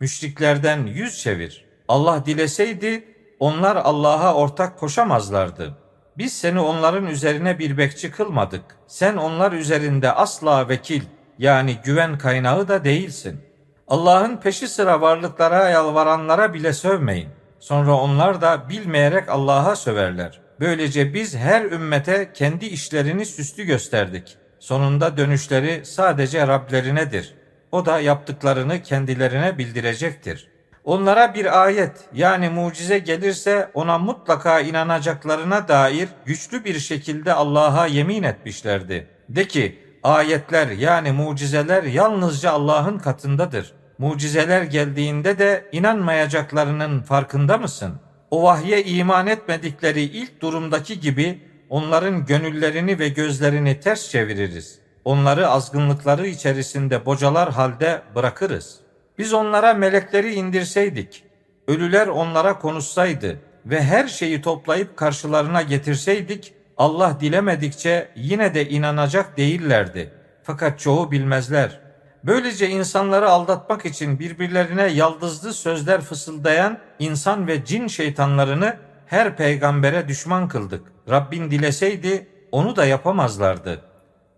Müşriklerden 0.00 0.86
yüz 0.86 1.22
çevir. 1.22 1.64
Allah 1.88 2.26
dileseydi 2.26 3.04
onlar 3.40 3.76
Allah'a 3.76 4.34
ortak 4.34 4.78
koşamazlardı. 4.78 5.78
Biz 6.18 6.32
seni 6.32 6.60
onların 6.60 7.06
üzerine 7.06 7.58
bir 7.58 7.78
bekçi 7.78 8.10
kılmadık. 8.10 8.62
Sen 8.86 9.16
onlar 9.16 9.52
üzerinde 9.52 10.12
asla 10.12 10.68
vekil 10.68 11.02
yani 11.38 11.76
güven 11.84 12.18
kaynağı 12.18 12.68
da 12.68 12.84
değilsin. 12.84 13.40
Allah'ın 13.88 14.36
peşi 14.36 14.68
sıra 14.68 15.00
varlıklara 15.00 15.68
yalvaranlara 15.68 16.54
bile 16.54 16.72
sövmeyin. 16.72 17.28
Sonra 17.58 17.94
onlar 17.94 18.40
da 18.40 18.68
bilmeyerek 18.68 19.28
Allah'a 19.28 19.76
söverler. 19.76 20.40
Böylece 20.60 21.14
biz 21.14 21.36
her 21.36 21.64
ümmete 21.64 22.32
kendi 22.34 22.66
işlerini 22.66 23.26
süslü 23.26 23.64
gösterdik. 23.64 24.36
Sonunda 24.58 25.16
dönüşleri 25.16 25.84
sadece 25.84 26.46
Rablerinedir. 26.46 27.34
O 27.72 27.86
da 27.86 28.00
yaptıklarını 28.00 28.82
kendilerine 28.82 29.58
bildirecektir. 29.58 30.48
Onlara 30.84 31.34
bir 31.34 31.62
ayet 31.62 31.92
yani 32.14 32.48
mucize 32.48 32.98
gelirse 32.98 33.70
ona 33.74 33.98
mutlaka 33.98 34.60
inanacaklarına 34.60 35.68
dair 35.68 36.08
güçlü 36.24 36.64
bir 36.64 36.78
şekilde 36.78 37.32
Allah'a 37.32 37.86
yemin 37.86 38.22
etmişlerdi. 38.22 39.06
De 39.28 39.48
ki 39.48 39.87
ayetler 40.02 40.68
yani 40.68 41.12
mucizeler 41.12 41.82
yalnızca 41.82 42.50
Allah'ın 42.50 42.98
katındadır. 42.98 43.72
Mucizeler 43.98 44.62
geldiğinde 44.62 45.38
de 45.38 45.68
inanmayacaklarının 45.72 47.02
farkında 47.02 47.58
mısın? 47.58 47.94
O 48.30 48.42
vahye 48.42 48.84
iman 48.84 49.26
etmedikleri 49.26 50.02
ilk 50.02 50.40
durumdaki 50.40 51.00
gibi 51.00 51.40
onların 51.70 52.26
gönüllerini 52.26 52.98
ve 52.98 53.08
gözlerini 53.08 53.80
ters 53.80 54.10
çeviririz. 54.10 54.78
Onları 55.04 55.48
azgınlıkları 55.48 56.26
içerisinde 56.26 57.06
bocalar 57.06 57.52
halde 57.52 58.02
bırakırız. 58.14 58.80
Biz 59.18 59.32
onlara 59.32 59.74
melekleri 59.74 60.34
indirseydik, 60.34 61.24
ölüler 61.68 62.06
onlara 62.06 62.58
konuşsaydı 62.58 63.38
ve 63.66 63.82
her 63.82 64.08
şeyi 64.08 64.42
toplayıp 64.42 64.96
karşılarına 64.96 65.62
getirseydik, 65.62 66.54
Allah 66.78 67.16
dilemedikçe 67.20 68.08
yine 68.16 68.54
de 68.54 68.68
inanacak 68.68 69.36
değillerdi. 69.36 70.12
Fakat 70.42 70.80
çoğu 70.80 71.10
bilmezler. 71.10 71.80
Böylece 72.24 72.68
insanları 72.68 73.30
aldatmak 73.30 73.86
için 73.86 74.18
birbirlerine 74.18 74.86
yaldızlı 74.86 75.52
sözler 75.52 76.00
fısıldayan 76.00 76.78
insan 76.98 77.46
ve 77.46 77.64
cin 77.64 77.86
şeytanlarını 77.86 78.76
her 79.06 79.36
peygambere 79.36 80.08
düşman 80.08 80.48
kıldık. 80.48 80.92
Rabbin 81.10 81.50
dileseydi 81.50 82.28
onu 82.52 82.76
da 82.76 82.84
yapamazlardı. 82.84 83.80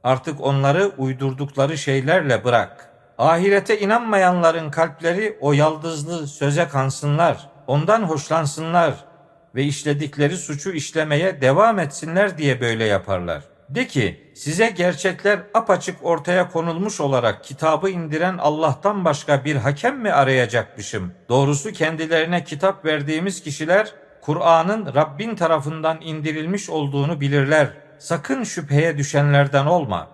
Artık 0.04 0.40
onları 0.40 0.92
uydurdukları 0.98 1.78
şeylerle 1.78 2.44
bırak. 2.44 2.90
Ahirete 3.18 3.80
inanmayanların 3.80 4.70
kalpleri 4.70 5.38
o 5.40 5.52
yaldızlı 5.52 6.26
söze 6.26 6.68
kansınlar. 6.68 7.48
Ondan 7.66 8.02
hoşlansınlar 8.02 8.94
ve 9.54 9.64
işledikleri 9.64 10.36
suçu 10.36 10.72
işlemeye 10.72 11.40
devam 11.40 11.78
etsinler 11.78 12.38
diye 12.38 12.60
böyle 12.60 12.84
yaparlar. 12.84 13.42
De 13.68 13.86
ki 13.86 14.32
size 14.34 14.70
gerçekler 14.70 15.40
apaçık 15.54 15.96
ortaya 16.02 16.48
konulmuş 16.48 17.00
olarak 17.00 17.44
kitabı 17.44 17.90
indiren 17.90 18.38
Allah'tan 18.38 19.04
başka 19.04 19.44
bir 19.44 19.56
hakem 19.56 20.00
mi 20.00 20.12
arayacakmışım? 20.12 21.12
Doğrusu 21.28 21.72
kendilerine 21.72 22.44
kitap 22.44 22.84
verdiğimiz 22.84 23.42
kişiler 23.42 23.94
Kur'an'ın 24.20 24.94
Rabbin 24.94 25.34
tarafından 25.34 25.98
indirilmiş 26.00 26.70
olduğunu 26.70 27.20
bilirler. 27.20 27.68
Sakın 27.98 28.44
şüpheye 28.44 28.98
düşenlerden 28.98 29.66
olma. 29.66 30.08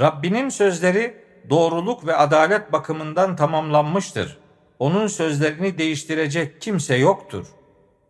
Rabbinin 0.00 0.48
sözleri 0.48 1.14
doğruluk 1.50 2.06
ve 2.06 2.16
adalet 2.16 2.72
bakımından 2.72 3.36
tamamlanmıştır. 3.36 4.38
Onun 4.78 5.06
sözlerini 5.06 5.78
değiştirecek 5.78 6.60
kimse 6.60 6.96
yoktur. 6.96 7.46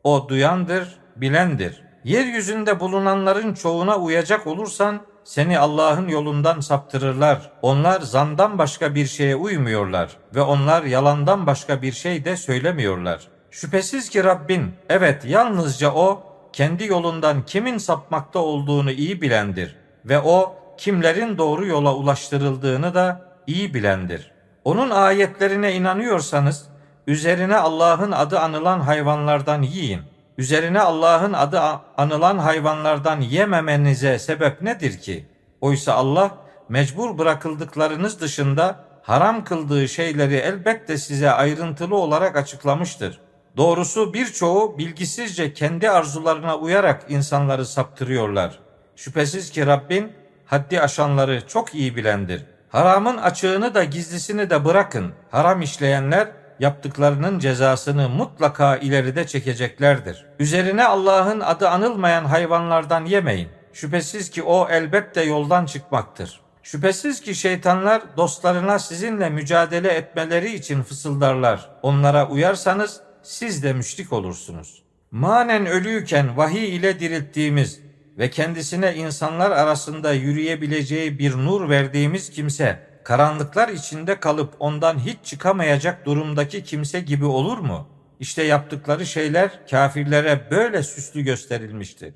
O 0.07 0.29
duyandır, 0.29 0.89
bilendir. 1.17 1.83
Yeryüzünde 2.05 2.81
bulunanların 2.81 3.55
çoğuna 3.55 3.97
uyacak 3.97 4.47
olursan 4.47 5.01
seni 5.25 5.59
Allah'ın 5.59 6.09
yolundan 6.09 6.61
saptırırlar. 6.61 7.51
Onlar 7.63 8.01
zandan 8.01 8.59
başka 8.59 8.95
bir 8.95 9.07
şeye 9.07 9.37
uymuyorlar 9.37 10.11
ve 10.35 10.41
onlar 10.41 10.83
yalandan 10.83 11.47
başka 11.47 11.83
bir 11.83 11.93
şey 11.93 12.25
de 12.25 12.37
söylemiyorlar. 12.37 13.21
Şüphesiz 13.51 14.11
ki 14.11 14.25
Rabbin 14.25 14.75
evet 14.89 15.25
yalnızca 15.25 15.93
o 15.93 16.23
kendi 16.53 16.85
yolundan 16.85 17.43
kimin 17.47 17.79
sapmakta 17.79 18.39
olduğunu 18.39 18.91
iyi 18.91 19.23
bilendir 19.23 19.77
ve 20.05 20.21
o 20.21 20.57
kimlerin 20.79 21.39
doğru 21.39 21.67
yola 21.67 21.95
ulaştırıldığını 21.95 22.95
da 22.95 23.31
iyi 23.47 23.75
bilendir. 23.75 24.33
Onun 24.65 24.91
ayetlerine 24.91 25.75
inanıyorsanız 25.75 26.76
üzerine 27.07 27.57
Allah'ın 27.57 28.13
adı 28.13 28.39
anılan 28.39 28.81
hayvanlardan 28.81 29.63
yiyin. 29.63 30.01
Üzerine 30.39 30.81
Allah'ın 30.81 31.33
adı 31.33 31.61
anılan 31.97 32.39
hayvanlardan 32.39 33.21
yememenize 33.21 34.19
sebep 34.19 34.63
nedir 34.63 34.99
ki? 34.99 35.27
Oysa 35.61 35.95
Allah 35.95 36.31
mecbur 36.69 37.19
bırakıldıklarınız 37.19 38.21
dışında 38.21 38.85
haram 39.03 39.45
kıldığı 39.45 39.89
şeyleri 39.89 40.35
elbette 40.35 40.99
size 40.99 41.31
ayrıntılı 41.31 41.97
olarak 41.97 42.37
açıklamıştır. 42.37 43.21
Doğrusu 43.57 44.15
birçoğu 44.15 44.79
bilgisizce 44.79 45.53
kendi 45.53 45.91
arzularına 45.91 46.57
uyarak 46.57 47.05
insanları 47.09 47.67
saptırıyorlar. 47.67 48.59
Şüphesiz 48.97 49.51
ki 49.51 49.67
Rabbin 49.67 50.13
haddi 50.47 50.81
aşanları 50.81 51.47
çok 51.47 51.75
iyi 51.75 51.97
bilendir. 51.97 52.45
Haramın 52.69 53.17
açığını 53.17 53.75
da 53.75 53.85
gizlisini 53.85 54.51
de 54.51 54.65
bırakın. 54.65 55.13
Haram 55.31 55.63
işleyenler 55.63 56.29
yaptıklarının 56.61 57.39
cezasını 57.39 58.09
mutlaka 58.09 58.77
ileride 58.77 59.27
çekeceklerdir. 59.27 60.27
Üzerine 60.39 60.85
Allah'ın 60.85 61.41
adı 61.41 61.69
anılmayan 61.69 62.25
hayvanlardan 62.25 63.05
yemeyin. 63.05 63.49
Şüphesiz 63.73 64.31
ki 64.31 64.43
o 64.43 64.69
elbette 64.71 65.23
yoldan 65.23 65.67
çıkmaktır. 65.67 66.41
Şüphesiz 66.63 67.21
ki 67.21 67.35
şeytanlar 67.35 68.03
dostlarına 68.17 68.79
sizinle 68.79 69.31
mücadele 69.31 69.89
etmeleri 69.89 70.55
için 70.55 70.83
fısıldarlar. 70.83 71.71
Onlara 71.83 72.29
uyarsanız 72.29 73.01
siz 73.23 73.63
de 73.63 73.73
müşrik 73.73 74.13
olursunuz. 74.13 74.83
Manen 75.11 75.67
ölüyken 75.67 76.37
vahiy 76.37 76.77
ile 76.77 77.01
dirilttiğimiz 77.01 77.81
ve 78.19 78.31
kendisine 78.31 78.95
insanlar 78.95 79.51
arasında 79.51 80.13
yürüyebileceği 80.13 81.19
bir 81.19 81.37
nur 81.37 81.69
verdiğimiz 81.69 82.31
kimse 82.31 82.87
karanlıklar 83.07 83.69
içinde 83.69 84.21
kalıp 84.21 84.55
ondan 84.59 84.99
hiç 84.99 85.17
çıkamayacak 85.23 86.07
durumdaki 86.07 86.65
kimse 86.65 87.01
gibi 87.01 87.25
olur 87.25 87.59
mu? 87.59 87.89
İşte 88.21 88.43
yaptıkları 88.43 89.07
şeyler 89.07 89.67
kafirlere 89.71 90.51
böyle 90.51 90.83
süslü 90.83 91.23
gösterilmiştir. 91.23 92.15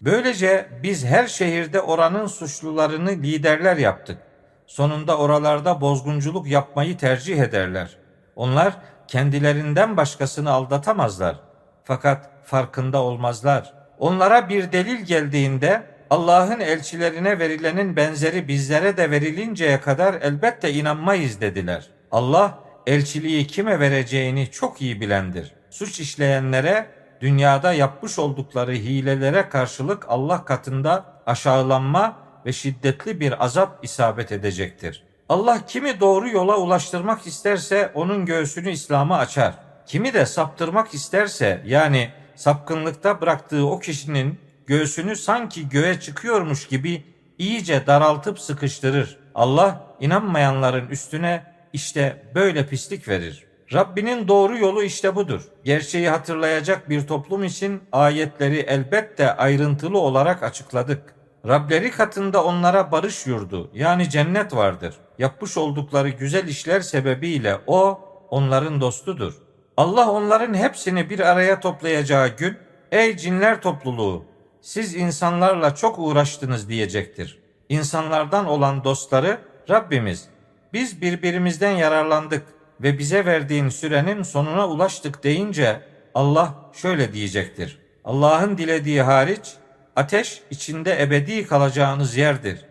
Böylece 0.00 0.68
biz 0.82 1.04
her 1.04 1.26
şehirde 1.26 1.80
oranın 1.80 2.26
suçlularını 2.26 3.10
liderler 3.10 3.76
yaptık. 3.76 4.18
Sonunda 4.66 5.18
oralarda 5.18 5.80
bozgunculuk 5.80 6.46
yapmayı 6.46 6.98
tercih 6.98 7.38
ederler. 7.38 7.96
Onlar 8.36 8.74
kendilerinden 9.08 9.96
başkasını 9.96 10.50
aldatamazlar. 10.50 11.40
Fakat 11.84 12.30
farkında 12.44 13.02
olmazlar. 13.02 13.74
Onlara 13.98 14.48
bir 14.48 14.72
delil 14.72 15.00
geldiğinde 15.00 15.93
Allah'ın 16.10 16.60
elçilerine 16.60 17.38
verilenin 17.38 17.96
benzeri 17.96 18.48
bizlere 18.48 18.96
de 18.96 19.10
verilinceye 19.10 19.80
kadar 19.80 20.14
elbette 20.14 20.72
inanmayız 20.72 21.40
dediler. 21.40 21.86
Allah 22.12 22.58
elçiliği 22.86 23.46
kime 23.46 23.80
vereceğini 23.80 24.50
çok 24.50 24.82
iyi 24.82 25.00
bilendir. 25.00 25.52
Suç 25.70 26.00
işleyenlere 26.00 26.86
dünyada 27.20 27.72
yapmış 27.72 28.18
oldukları 28.18 28.72
hilelere 28.72 29.48
karşılık 29.48 30.06
Allah 30.08 30.44
katında 30.44 31.04
aşağılanma 31.26 32.16
ve 32.46 32.52
şiddetli 32.52 33.20
bir 33.20 33.44
azap 33.44 33.84
isabet 33.84 34.32
edecektir. 34.32 35.02
Allah 35.28 35.66
kimi 35.66 36.00
doğru 36.00 36.28
yola 36.28 36.56
ulaştırmak 36.56 37.26
isterse 37.26 37.90
onun 37.94 38.26
göğsünü 38.26 38.70
İslam'a 38.70 39.18
açar. 39.18 39.54
Kimi 39.86 40.12
de 40.12 40.26
saptırmak 40.26 40.94
isterse 40.94 41.62
yani 41.66 42.10
sapkınlıkta 42.34 43.20
bıraktığı 43.20 43.66
o 43.66 43.78
kişinin 43.78 44.43
göğsünü 44.66 45.16
sanki 45.16 45.68
göğe 45.68 46.00
çıkıyormuş 46.00 46.66
gibi 46.66 47.04
iyice 47.38 47.86
daraltıp 47.86 48.38
sıkıştırır. 48.38 49.18
Allah 49.34 49.86
inanmayanların 50.00 50.88
üstüne 50.88 51.54
işte 51.72 52.22
böyle 52.34 52.66
pislik 52.66 53.08
verir. 53.08 53.46
Rabbinin 53.72 54.28
doğru 54.28 54.58
yolu 54.58 54.82
işte 54.82 55.16
budur. 55.16 55.42
Gerçeği 55.64 56.08
hatırlayacak 56.08 56.90
bir 56.90 57.06
toplum 57.06 57.44
için 57.44 57.82
ayetleri 57.92 58.58
elbette 58.58 59.36
ayrıntılı 59.36 59.98
olarak 59.98 60.42
açıkladık. 60.42 61.14
Rableri 61.48 61.90
katında 61.90 62.44
onlara 62.44 62.92
barış 62.92 63.26
yurdu 63.26 63.70
yani 63.74 64.10
cennet 64.10 64.56
vardır. 64.56 64.94
Yapmış 65.18 65.56
oldukları 65.56 66.08
güzel 66.08 66.48
işler 66.48 66.80
sebebiyle 66.80 67.56
o 67.66 68.00
onların 68.30 68.80
dostudur. 68.80 69.34
Allah 69.76 70.10
onların 70.10 70.54
hepsini 70.54 71.10
bir 71.10 71.20
araya 71.20 71.60
toplayacağı 71.60 72.28
gün 72.28 72.56
ey 72.92 73.16
cinler 73.16 73.60
topluluğu 73.62 74.24
siz 74.64 74.94
insanlarla 74.94 75.74
çok 75.74 75.98
uğraştınız 75.98 76.68
diyecektir. 76.68 77.38
İnsanlardan 77.68 78.46
olan 78.46 78.84
dostları 78.84 79.38
Rabbimiz 79.70 80.28
biz 80.72 81.02
birbirimizden 81.02 81.70
yararlandık 81.70 82.42
ve 82.80 82.98
bize 82.98 83.26
verdiğin 83.26 83.68
sürenin 83.68 84.22
sonuna 84.22 84.68
ulaştık 84.68 85.24
deyince 85.24 85.80
Allah 86.14 86.54
şöyle 86.72 87.12
diyecektir. 87.12 87.78
Allah'ın 88.04 88.58
dilediği 88.58 89.02
hariç 89.02 89.54
ateş 89.96 90.42
içinde 90.50 91.02
ebedi 91.02 91.46
kalacağınız 91.46 92.16
yerdir. 92.16 92.64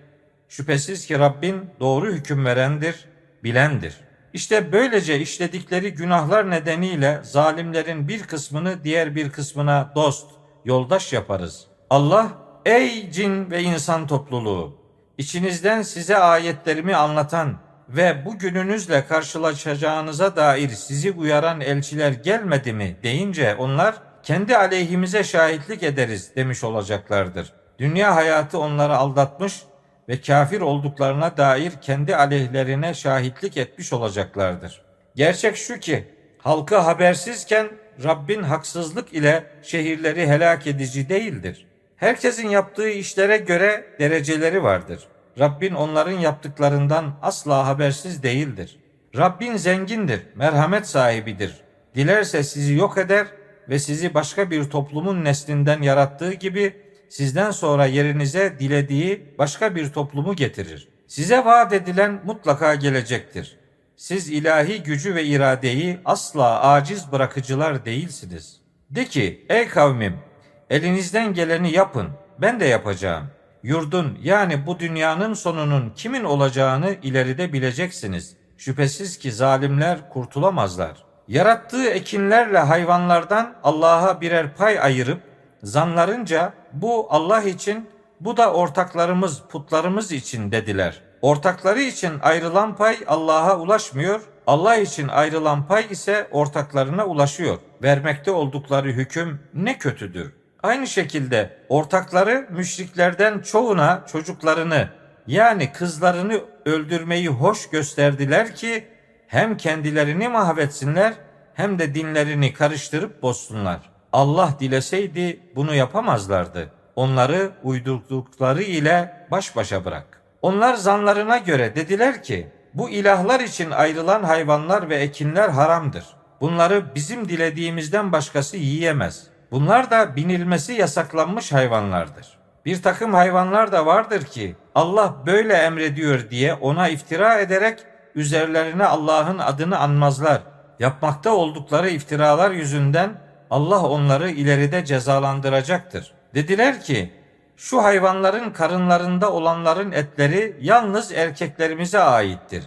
Şüphesiz 0.50 1.08
ki 1.08 1.20
Rabbin 1.20 1.70
doğru 1.80 2.12
hüküm 2.12 2.46
verendir, 2.46 3.06
bilendir. 3.44 3.96
İşte 4.34 4.72
böylece 4.72 5.20
işledikleri 5.20 5.94
günahlar 5.94 6.50
nedeniyle 6.50 7.20
zalimlerin 7.24 8.08
bir 8.08 8.24
kısmını 8.24 8.84
diğer 8.84 9.16
bir 9.16 9.30
kısmına 9.30 9.92
dost, 9.96 10.28
yoldaş 10.66 11.14
yaparız. 11.14 11.73
Allah 11.94 12.32
ey 12.66 13.12
cin 13.12 13.52
ve 13.52 13.62
insan 13.62 14.08
topluluğu 14.08 14.78
İçinizden 15.18 15.82
size 15.82 16.18
ayetlerimi 16.18 16.96
anlatan 16.96 17.58
ve 17.90 18.26
bu 18.26 18.38
gününüzle 18.38 19.08
karşılaşacağınıza 19.08 20.36
dair 20.36 20.70
sizi 20.70 21.12
uyaran 21.12 21.62
elçiler 21.62 22.12
gelmedi 22.12 22.74
mi 22.74 22.98
deyince 23.04 23.56
onlar 23.56 23.96
kendi 24.24 24.58
aleyhimize 24.58 25.24
şahitlik 25.24 25.84
ederiz 25.84 26.32
demiş 26.36 26.64
olacaklardır. 26.64 27.54
Dünya 27.80 28.16
hayatı 28.16 28.60
onları 28.60 28.98
aldatmış 28.98 29.62
ve 30.10 30.22
kafir 30.22 30.62
olduklarına 30.62 31.38
dair 31.38 31.72
kendi 31.82 32.16
aleyhlerine 32.16 32.94
şahitlik 32.94 33.58
etmiş 33.58 33.94
olacaklardır. 33.94 34.82
Gerçek 35.16 35.58
şu 35.58 35.80
ki 35.80 36.08
halkı 36.38 36.78
habersizken 36.78 37.68
Rabbin 38.04 38.44
haksızlık 38.44 39.14
ile 39.14 39.44
şehirleri 39.64 40.28
helak 40.28 40.68
edici 40.68 41.10
değildir. 41.10 41.73
Herkesin 42.04 42.50
yaptığı 42.50 42.90
işlere 42.90 43.38
göre 43.38 43.86
dereceleri 44.00 44.64
vardır. 44.64 45.08
Rabbin 45.40 45.74
onların 45.74 46.20
yaptıklarından 46.20 47.18
asla 47.22 47.68
habersiz 47.68 48.24
değildir. 48.24 48.80
Rabbin 49.18 49.58
zengindir, 49.58 50.22
merhamet 50.36 50.88
sahibidir. 50.88 51.62
Dilerse 51.96 52.44
sizi 52.44 52.74
yok 52.74 52.98
eder 52.98 53.28
ve 53.70 53.80
sizi 53.80 54.14
başka 54.14 54.52
bir 54.52 54.64
toplumun 54.64 55.24
neslinden 55.24 55.82
yarattığı 55.82 56.34
gibi 56.34 56.76
sizden 57.10 57.52
sonra 57.52 57.86
yerinize 57.86 58.60
dilediği 58.60 59.36
başka 59.38 59.76
bir 59.76 59.94
toplumu 59.94 60.36
getirir. 60.36 60.88
Size 61.08 61.38
vaat 61.38 61.74
edilen 61.74 62.22
mutlaka 62.26 62.76
gelecektir. 62.76 63.58
Siz 63.96 64.30
ilahi 64.30 64.84
gücü 64.84 65.16
ve 65.16 65.24
iradeyi 65.24 66.00
asla 66.06 66.62
aciz 66.62 67.12
bırakıcılar 67.12 67.86
değilsiniz. 67.86 68.62
De 68.90 69.06
ki 69.06 69.46
ey 69.50 69.68
kavmim 69.68 70.33
elinizden 70.70 71.34
geleni 71.34 71.72
yapın 71.72 72.08
ben 72.42 72.60
de 72.60 72.66
yapacağım. 72.66 73.28
Yurdun 73.64 74.18
yani 74.22 74.66
bu 74.66 74.80
dünyanın 74.80 75.34
sonunun 75.34 75.94
kimin 75.96 76.24
olacağını 76.24 76.96
ileride 77.04 77.54
bileceksiniz. 77.54 78.38
Şüphesiz 78.58 79.18
ki 79.18 79.32
zalimler 79.32 80.10
kurtulamazlar. 80.10 81.04
Yarattığı 81.28 81.90
ekinlerle 81.90 82.60
hayvanlardan 82.60 83.56
Allah'a 83.64 84.22
birer 84.22 84.56
pay 84.56 84.80
ayırıp 84.80 85.22
zanlarınca 85.64 86.54
bu 86.74 87.08
Allah 87.10 87.42
için 87.42 87.90
bu 88.20 88.38
da 88.38 88.54
ortaklarımız 88.54 89.42
putlarımız 89.50 90.12
için 90.12 90.52
dediler. 90.52 91.02
Ortakları 91.22 91.82
için 91.82 92.14
ayrılan 92.22 92.76
pay 92.76 92.98
Allah'a 93.08 93.60
ulaşmıyor. 93.60 94.22
Allah 94.48 94.76
için 94.76 95.08
ayrılan 95.08 95.68
pay 95.68 95.86
ise 95.90 96.28
ortaklarına 96.32 97.06
ulaşıyor. 97.06 97.58
Vermekte 97.84 98.32
oldukları 98.32 98.88
hüküm 98.88 99.40
ne 99.54 99.78
kötüdür. 99.78 100.43
Aynı 100.64 100.88
şekilde 100.88 101.58
ortakları 101.70 102.48
müşriklerden 102.50 103.40
çoğuna 103.40 104.04
çocuklarını 104.12 104.90
yani 105.28 105.72
kızlarını 105.72 106.42
öldürmeyi 106.66 107.28
hoş 107.28 107.70
gösterdiler 107.70 108.56
ki 108.56 108.88
hem 109.28 109.58
kendilerini 109.58 110.28
mahvetsinler 110.28 111.14
hem 111.54 111.80
de 111.80 111.96
dinlerini 111.96 112.54
karıştırıp 112.54 113.22
bozsunlar. 113.22 113.80
Allah 114.14 114.56
dileseydi 114.60 115.40
bunu 115.56 115.76
yapamazlardı. 115.76 116.70
Onları 116.96 117.52
uydurdukları 117.64 118.64
ile 118.64 119.28
baş 119.32 119.56
başa 119.56 119.86
bırak. 119.86 120.22
Onlar 120.42 120.74
zanlarına 120.74 121.38
göre 121.38 121.76
dediler 121.76 122.24
ki 122.24 122.48
bu 122.74 122.90
ilahlar 122.90 123.40
için 123.40 123.72
ayrılan 123.72 124.24
hayvanlar 124.24 124.90
ve 124.90 124.96
ekinler 124.96 125.50
haramdır. 125.50 126.06
Bunları 126.42 126.96
bizim 126.96 127.30
dilediğimizden 127.30 128.12
başkası 128.12 128.58
yiyemez. 128.58 129.33
Bunlar 129.54 129.92
da 129.92 130.16
binilmesi 130.16 130.74
yasaklanmış 130.74 131.52
hayvanlardır. 131.52 132.38
Bir 132.66 132.82
takım 132.82 133.14
hayvanlar 133.14 133.72
da 133.72 133.86
vardır 133.86 134.24
ki 134.24 134.56
Allah 134.76 135.16
böyle 135.26 135.54
emrediyor 135.54 136.30
diye 136.30 136.54
ona 136.54 136.90
iftira 136.90 137.40
ederek 137.40 137.80
üzerlerine 138.16 138.86
Allah'ın 138.86 139.38
adını 139.38 139.80
anmazlar. 139.80 140.42
Yapmakta 140.80 141.34
oldukları 141.34 141.90
iftiralar 141.90 142.52
yüzünden 142.52 143.22
Allah 143.50 143.84
onları 143.84 144.30
ileride 144.30 144.86
cezalandıracaktır. 144.86 146.14
Dediler 146.34 146.82
ki 146.82 147.14
şu 147.58 147.84
hayvanların 147.84 148.52
karınlarında 148.52 149.34
olanların 149.34 149.92
etleri 149.92 150.58
yalnız 150.62 151.12
erkeklerimize 151.12 152.00
aittir. 152.00 152.64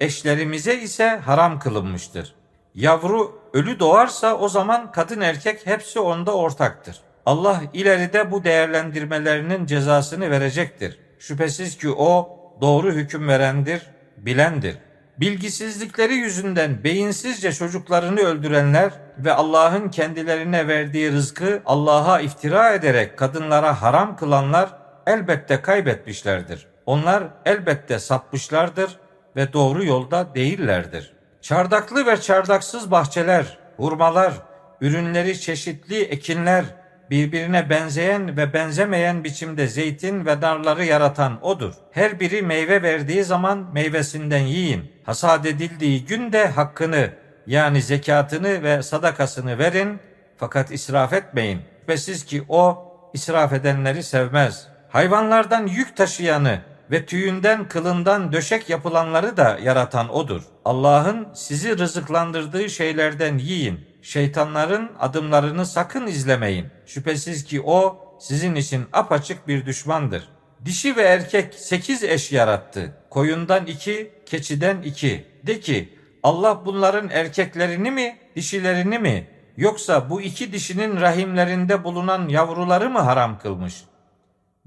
Eşlerimize 0.00 0.76
ise 0.76 1.20
haram 1.24 1.58
kılınmıştır. 1.58 2.34
Yavru 2.74 3.47
ölü 3.58 3.78
doğarsa 3.78 4.38
o 4.38 4.48
zaman 4.48 4.92
kadın 4.92 5.20
erkek 5.20 5.66
hepsi 5.66 6.00
onda 6.00 6.36
ortaktır. 6.36 6.96
Allah 7.26 7.62
ileride 7.72 8.30
bu 8.30 8.44
değerlendirmelerinin 8.44 9.66
cezasını 9.66 10.30
verecektir. 10.30 10.98
Şüphesiz 11.18 11.78
ki 11.78 11.90
o 11.90 12.38
doğru 12.60 12.92
hüküm 12.92 13.28
verendir, 13.28 13.82
bilendir. 14.16 14.78
Bilgisizlikleri 15.20 16.14
yüzünden 16.14 16.84
beyinsizce 16.84 17.52
çocuklarını 17.52 18.20
öldürenler 18.20 18.92
ve 19.18 19.32
Allah'ın 19.32 19.88
kendilerine 19.88 20.68
verdiği 20.68 21.12
rızkı 21.12 21.62
Allah'a 21.66 22.20
iftira 22.20 22.74
ederek 22.74 23.16
kadınlara 23.18 23.82
haram 23.82 24.16
kılanlar 24.16 24.68
elbette 25.06 25.62
kaybetmişlerdir. 25.62 26.66
Onlar 26.86 27.24
elbette 27.44 27.98
sapmışlardır 27.98 28.98
ve 29.36 29.52
doğru 29.52 29.84
yolda 29.84 30.34
değillerdir. 30.34 31.17
Çardaklı 31.48 32.06
ve 32.06 32.20
çardaksız 32.20 32.90
bahçeler, 32.90 33.58
hurmalar, 33.76 34.32
ürünleri 34.80 35.40
çeşitli 35.40 36.02
ekinler, 36.02 36.64
birbirine 37.10 37.70
benzeyen 37.70 38.36
ve 38.36 38.52
benzemeyen 38.52 39.24
biçimde 39.24 39.66
zeytin 39.66 40.26
ve 40.26 40.40
narları 40.40 40.84
yaratan 40.84 41.44
odur. 41.44 41.74
Her 41.90 42.20
biri 42.20 42.42
meyve 42.42 42.82
verdiği 42.82 43.24
zaman 43.24 43.66
meyvesinden 43.72 44.38
yiyin. 44.38 44.92
Hasat 45.04 45.46
edildiği 45.46 46.04
günde 46.04 46.48
hakkını 46.48 47.10
yani 47.46 47.82
zekatını 47.82 48.62
ve 48.62 48.82
sadakasını 48.82 49.58
verin 49.58 50.00
fakat 50.36 50.70
israf 50.70 51.12
etmeyin. 51.12 51.60
Şüphesiz 51.80 52.24
ki 52.24 52.44
o 52.48 52.92
israf 53.14 53.52
edenleri 53.52 54.02
sevmez. 54.02 54.68
Hayvanlardan 54.88 55.66
yük 55.66 55.96
taşıyanı 55.96 56.58
ve 56.90 57.06
tüyünden 57.06 57.68
kılından 57.68 58.32
döşek 58.32 58.70
yapılanları 58.70 59.36
da 59.36 59.58
yaratan 59.62 60.08
odur. 60.08 60.42
Allah'ın 60.64 61.28
sizi 61.34 61.78
rızıklandırdığı 61.78 62.70
şeylerden 62.70 63.38
yiyin. 63.38 63.80
Şeytanların 64.02 64.90
adımlarını 64.98 65.66
sakın 65.66 66.06
izlemeyin. 66.06 66.66
Şüphesiz 66.86 67.44
ki 67.44 67.62
o 67.62 67.98
sizin 68.20 68.54
için 68.54 68.84
apaçık 68.92 69.48
bir 69.48 69.66
düşmandır. 69.66 70.28
Dişi 70.64 70.96
ve 70.96 71.02
erkek 71.02 71.54
sekiz 71.54 72.04
eş 72.04 72.32
yarattı. 72.32 72.96
Koyundan 73.10 73.66
iki, 73.66 74.12
keçiden 74.26 74.82
iki. 74.82 75.26
De 75.46 75.60
ki 75.60 75.98
Allah 76.22 76.62
bunların 76.66 77.08
erkeklerini 77.10 77.90
mi, 77.90 78.18
dişilerini 78.36 78.98
mi, 78.98 79.28
yoksa 79.56 80.10
bu 80.10 80.22
iki 80.22 80.52
dişinin 80.52 81.00
rahimlerinde 81.00 81.84
bulunan 81.84 82.28
yavruları 82.28 82.90
mı 82.90 82.98
haram 82.98 83.38
kılmış? 83.38 83.74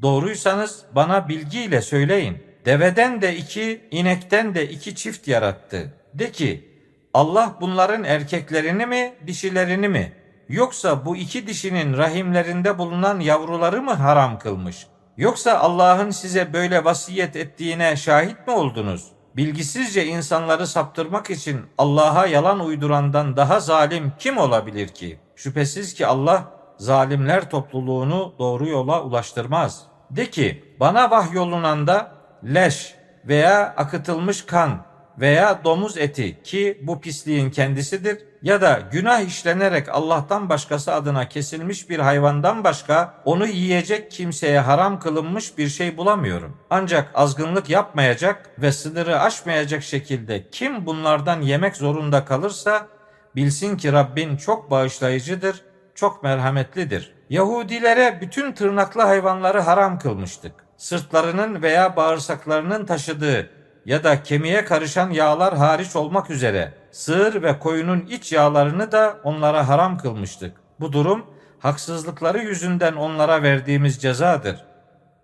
Doğruysanız 0.01 0.85
bana 0.95 1.29
bilgiyle 1.29 1.81
söyleyin. 1.81 2.37
Deveden 2.65 3.21
de 3.21 3.35
iki, 3.35 3.87
inekten 3.91 4.55
de 4.55 4.69
iki 4.69 4.95
çift 4.95 5.27
yarattı. 5.27 5.93
De 6.13 6.31
ki, 6.31 6.71
Allah 7.13 7.57
bunların 7.61 8.03
erkeklerini 8.03 8.85
mi, 8.85 9.13
dişilerini 9.27 9.87
mi, 9.87 10.13
yoksa 10.49 11.05
bu 11.05 11.15
iki 11.15 11.47
dişinin 11.47 11.97
rahimlerinde 11.97 12.77
bulunan 12.77 13.19
yavruları 13.19 13.81
mı 13.81 13.93
haram 13.93 14.39
kılmış? 14.39 14.87
Yoksa 15.17 15.59
Allah'ın 15.59 16.09
size 16.09 16.53
böyle 16.53 16.85
vasiyet 16.85 17.35
ettiğine 17.35 17.95
şahit 17.95 18.47
mi 18.47 18.53
oldunuz? 18.53 19.07
Bilgisizce 19.35 20.05
insanları 20.05 20.67
saptırmak 20.67 21.29
için 21.29 21.61
Allah'a 21.77 22.27
yalan 22.27 22.59
uydurandan 22.59 23.37
daha 23.37 23.59
zalim 23.59 24.11
kim 24.19 24.37
olabilir 24.37 24.87
ki? 24.87 25.19
Şüphesiz 25.35 25.93
ki 25.93 26.07
Allah 26.07 26.43
zalimler 26.77 27.49
topluluğunu 27.49 28.33
doğru 28.39 28.67
yola 28.67 29.03
ulaştırmaz. 29.03 29.90
De 30.15 30.29
ki 30.29 30.63
bana 30.79 31.11
vahyolunanda 31.11 32.11
leş 32.43 32.95
veya 33.25 33.73
akıtılmış 33.77 34.45
kan 34.45 34.85
veya 35.19 35.63
domuz 35.63 35.97
eti 35.97 36.43
ki 36.43 36.81
bu 36.83 37.01
pisliğin 37.01 37.49
kendisidir 37.49 38.17
ya 38.41 38.61
da 38.61 38.79
günah 38.91 39.21
işlenerek 39.21 39.89
Allah'tan 39.89 40.49
başkası 40.49 40.93
adına 40.93 41.29
kesilmiş 41.29 41.89
bir 41.89 41.99
hayvandan 41.99 42.63
başka 42.63 43.13
onu 43.25 43.47
yiyecek 43.47 44.11
kimseye 44.11 44.59
haram 44.59 44.99
kılınmış 44.99 45.57
bir 45.57 45.67
şey 45.67 45.97
bulamıyorum. 45.97 46.57
Ancak 46.69 47.11
azgınlık 47.13 47.69
yapmayacak 47.69 48.49
ve 48.61 48.71
sınırı 48.71 49.19
aşmayacak 49.19 49.83
şekilde 49.83 50.49
kim 50.49 50.85
bunlardan 50.85 51.41
yemek 51.41 51.75
zorunda 51.75 52.25
kalırsa 52.25 52.87
bilsin 53.35 53.77
ki 53.77 53.93
Rabbin 53.93 54.37
çok 54.37 54.71
bağışlayıcıdır, 54.71 55.61
çok 55.95 56.23
merhametlidir. 56.23 57.20
Yahudilere 57.31 58.17
bütün 58.21 58.51
tırnaklı 58.51 59.01
hayvanları 59.01 59.59
haram 59.59 59.99
kılmıştık. 59.99 60.53
Sırtlarının 60.77 61.61
veya 61.61 61.95
bağırsaklarının 61.95 62.85
taşıdığı 62.85 63.49
ya 63.85 64.03
da 64.03 64.23
kemiğe 64.23 64.65
karışan 64.65 65.09
yağlar 65.09 65.57
hariç 65.57 65.95
olmak 65.95 66.29
üzere 66.29 66.73
sığır 66.91 67.43
ve 67.43 67.59
koyunun 67.59 67.99
iç 67.99 68.31
yağlarını 68.31 68.91
da 68.91 69.17
onlara 69.23 69.67
haram 69.67 69.97
kılmıştık. 69.97 70.57
Bu 70.79 70.93
durum 70.93 71.25
haksızlıkları 71.59 72.39
yüzünden 72.39 72.93
onlara 72.93 73.43
verdiğimiz 73.43 74.01
cezadır. 74.01 74.65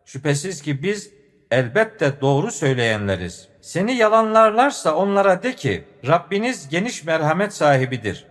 Şüphesiz 0.05 0.62
ki 0.62 0.84
biz 0.84 1.12
elbette 1.51 2.22
doğru 2.22 2.51
söyleyenleriz. 2.51 3.47
Seni 3.62 3.93
yalanlarlarsa 3.95 4.95
onlara 4.95 5.43
de 5.43 5.55
ki 5.55 5.84
Rabbiniz 6.08 6.70
geniş 6.70 7.03
merhamet 7.03 7.53
sahibidir. 7.53 8.26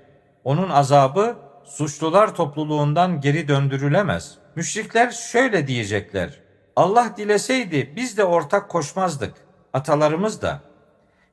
Onun 0.45 0.70
azabı 0.70 1.45
suçlular 1.66 2.34
topluluğundan 2.34 3.20
geri 3.20 3.48
döndürülemez. 3.48 4.38
Müşrikler 4.56 5.10
şöyle 5.10 5.66
diyecekler. 5.66 6.40
Allah 6.76 7.14
dileseydi 7.16 7.92
biz 7.96 8.16
de 8.16 8.24
ortak 8.24 8.68
koşmazdık. 8.68 9.34
Atalarımız 9.72 10.42
da. 10.42 10.60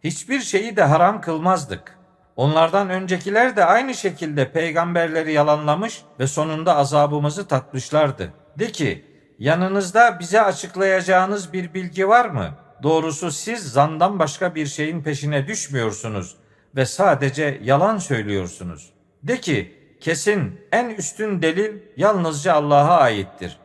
Hiçbir 0.04 0.40
şeyi 0.42 0.76
de 0.76 0.84
haram 0.84 1.22
kılmazdık. 1.22 1.98
Onlardan 2.36 2.90
öncekiler 2.90 3.56
de 3.56 3.66
aynı 3.66 3.94
şekilde 3.94 4.52
peygamberleri 4.52 5.34
yalanlamış 5.34 6.02
ve 6.20 6.28
sonunda 6.28 6.76
azabımızı 6.76 7.48
tatmışlardı. 7.48 8.34
De 8.60 8.72
ki, 8.72 9.06
yanınızda 9.40 10.20
bize 10.20 10.42
açıklayacağınız 10.42 11.54
bir 11.54 11.74
bilgi 11.74 12.08
var 12.08 12.30
mı? 12.30 12.50
Doğrusu 12.84 13.32
siz 13.32 13.72
zandan 13.72 14.20
başka 14.20 14.56
bir 14.56 14.66
şeyin 14.66 15.04
peşine 15.04 15.48
düşmüyorsunuz 15.48 16.36
ve 16.76 16.86
sadece 16.86 17.60
yalan 17.64 17.98
söylüyorsunuz. 17.98 18.94
De 19.24 19.42
ki, 19.42 19.83
kesin 20.04 20.62
en 20.72 20.90
üstün 20.90 21.42
delil 21.42 21.78
yalnızca 21.98 22.54
Allah'a 22.54 22.98
aittir. 22.98 23.58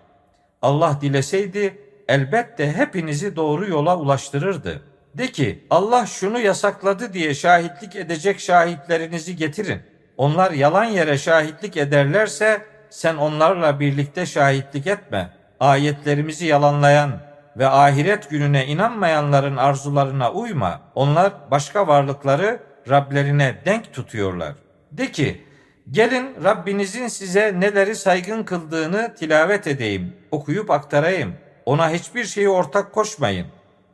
Allah 0.62 0.98
dileseydi 1.00 1.78
elbette 2.08 2.72
hepinizi 2.72 3.36
doğru 3.36 3.68
yola 3.68 3.98
ulaştırırdı. 3.98 4.82
De 5.14 5.26
ki 5.26 5.66
Allah 5.70 6.06
şunu 6.06 6.38
yasakladı 6.38 7.12
diye 7.12 7.34
şahitlik 7.34 7.96
edecek 7.96 8.40
şahitlerinizi 8.40 9.36
getirin. 9.36 9.80
Onlar 10.16 10.50
yalan 10.50 10.84
yere 10.84 11.18
şahitlik 11.18 11.76
ederlerse 11.76 12.62
sen 12.90 13.16
onlarla 13.16 13.80
birlikte 13.80 14.26
şahitlik 14.26 14.86
etme. 14.86 15.30
Ayetlerimizi 15.60 16.46
yalanlayan 16.46 17.20
ve 17.56 17.68
ahiret 17.68 18.30
gününe 18.30 18.66
inanmayanların 18.66 19.56
arzularına 19.56 20.32
uyma. 20.32 20.80
Onlar 20.94 21.32
başka 21.50 21.86
varlıkları 21.86 22.60
Rablerine 22.88 23.56
denk 23.64 23.92
tutuyorlar. 23.92 24.54
De 24.92 25.12
ki 25.12 25.47
Gelin 25.90 26.44
Rabbinizin 26.44 27.08
size 27.08 27.60
neleri 27.60 27.96
saygın 27.96 28.42
kıldığını 28.42 29.14
tilavet 29.18 29.66
edeyim, 29.66 30.12
okuyup 30.30 30.70
aktarayım. 30.70 31.34
Ona 31.66 31.90
hiçbir 31.90 32.24
şeyi 32.24 32.48
ortak 32.48 32.92
koşmayın 32.92 33.46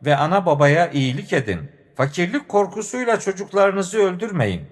ve 0.04 0.16
ana 0.16 0.46
babaya 0.46 0.90
iyilik 0.90 1.32
edin. 1.32 1.60
Fakirlik 1.96 2.48
korkusuyla 2.48 3.20
çocuklarınızı 3.20 3.98
öldürmeyin. 3.98 4.62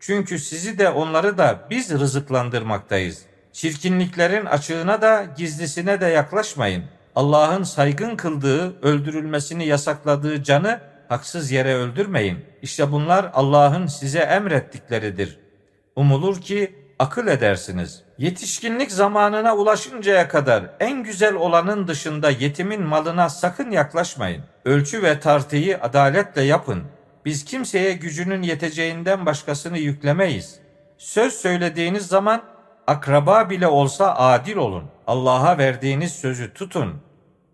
Çünkü 0.00 0.38
sizi 0.38 0.78
de 0.78 0.88
onları 0.90 1.38
da 1.38 1.66
biz 1.70 1.90
rızıklandırmaktayız. 1.90 3.22
Çirkinliklerin 3.52 4.46
açığına 4.46 5.02
da 5.02 5.26
gizlisine 5.36 6.00
de 6.00 6.06
yaklaşmayın. 6.06 6.84
Allah'ın 7.16 7.62
saygın 7.62 8.16
kıldığı, 8.16 8.82
öldürülmesini 8.82 9.66
yasakladığı 9.66 10.42
canı 10.42 10.80
haksız 11.08 11.50
yere 11.50 11.74
öldürmeyin. 11.74 12.38
İşte 12.62 12.92
bunlar 12.92 13.30
Allah'ın 13.34 13.86
size 13.86 14.18
emrettikleridir. 14.18 15.49
Umulur 15.96 16.40
ki 16.40 16.74
akıl 16.98 17.26
edersiniz. 17.26 18.02
Yetişkinlik 18.18 18.92
zamanına 18.92 19.56
ulaşıncaya 19.56 20.28
kadar 20.28 20.64
en 20.80 21.02
güzel 21.02 21.34
olanın 21.34 21.88
dışında 21.88 22.30
yetimin 22.30 22.82
malına 22.82 23.28
sakın 23.28 23.70
yaklaşmayın. 23.70 24.42
Ölçü 24.64 25.02
ve 25.02 25.20
tartıyı 25.20 25.82
adaletle 25.82 26.42
yapın. 26.42 26.82
Biz 27.24 27.44
kimseye 27.44 27.92
gücünün 27.92 28.42
yeteceğinden 28.42 29.26
başkasını 29.26 29.78
yüklemeyiz. 29.78 30.58
Söz 30.98 31.34
söylediğiniz 31.34 32.06
zaman 32.06 32.42
akraba 32.86 33.50
bile 33.50 33.66
olsa 33.66 34.14
adil 34.14 34.56
olun. 34.56 34.84
Allah'a 35.06 35.58
verdiğiniz 35.58 36.12
sözü 36.12 36.54
tutun. 36.54 37.02